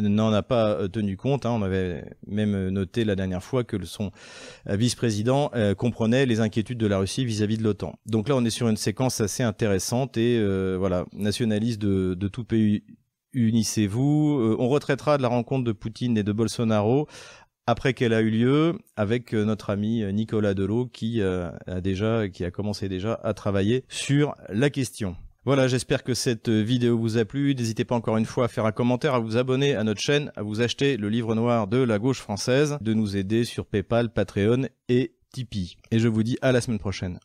n'en 0.00 0.32
a 0.32 0.42
pas 0.42 0.70
euh, 0.70 0.88
tenu 0.88 1.16
compte. 1.16 1.44
Hein. 1.44 1.50
On 1.50 1.62
avait 1.62 2.04
même 2.26 2.68
noté 2.68 3.04
la 3.04 3.14
dernière 3.14 3.42
fois 3.42 3.64
que 3.64 3.82
son 3.84 4.10
euh, 4.68 4.76
vice-président 4.76 5.50
euh, 5.54 5.74
comprenait 5.74 6.26
les 6.26 6.40
inquiétudes 6.40 6.78
de 6.78 6.86
la 6.86 6.98
Russie 6.98 7.24
vis-à-vis 7.24 7.58
de 7.58 7.62
l'OTAN. 7.62 7.98
Donc 8.06 8.28
là, 8.28 8.36
on 8.36 8.44
est 8.44 8.50
sur 8.50 8.68
une 8.68 8.76
séquence 8.76 9.20
assez 9.20 9.42
intéressante 9.42 10.16
et 10.16 10.42
voilà, 10.76 11.04
nationaliste 11.12 11.80
de, 11.80 12.14
de 12.14 12.28
tout 12.28 12.44
pays. 12.44 12.84
Unissez-vous. 13.34 14.56
on 14.58 14.68
retraitera 14.68 15.16
de 15.16 15.22
la 15.22 15.28
rencontre 15.28 15.64
de 15.64 15.72
Poutine 15.72 16.18
et 16.18 16.22
de 16.22 16.32
Bolsonaro 16.32 17.08
après 17.66 17.94
qu'elle 17.94 18.12
a 18.12 18.20
eu 18.20 18.28
lieu 18.28 18.78
avec 18.96 19.32
notre 19.32 19.70
ami 19.70 20.04
Nicolas 20.12 20.52
Delot 20.52 20.86
qui 20.86 21.22
a 21.22 21.80
déjà 21.80 22.28
qui 22.28 22.44
a 22.44 22.50
commencé 22.50 22.90
déjà 22.90 23.18
à 23.22 23.32
travailler 23.32 23.84
sur 23.88 24.34
la 24.50 24.68
question. 24.68 25.16
Voilà, 25.44 25.66
j'espère 25.66 26.04
que 26.04 26.14
cette 26.14 26.48
vidéo 26.48 26.96
vous 26.96 27.18
a 27.18 27.24
plu. 27.24 27.56
N'hésitez 27.56 27.84
pas 27.84 27.96
encore 27.96 28.16
une 28.16 28.26
fois 28.26 28.44
à 28.44 28.48
faire 28.48 28.64
un 28.64 28.70
commentaire, 28.70 29.14
à 29.14 29.18
vous 29.18 29.36
abonner 29.36 29.74
à 29.74 29.82
notre 29.82 30.00
chaîne, 30.00 30.30
à 30.36 30.42
vous 30.42 30.60
acheter 30.60 30.96
le 30.96 31.08
livre 31.08 31.34
noir 31.34 31.66
de 31.66 31.78
la 31.78 31.98
gauche 31.98 32.20
française, 32.20 32.78
de 32.80 32.94
nous 32.94 33.16
aider 33.16 33.44
sur 33.44 33.66
PayPal, 33.66 34.12
Patreon 34.12 34.68
et 34.88 35.16
Tipeee. 35.32 35.78
Et 35.90 35.98
je 35.98 36.06
vous 36.06 36.22
dis 36.22 36.38
à 36.42 36.52
la 36.52 36.60
semaine 36.60 36.78
prochaine. 36.78 37.18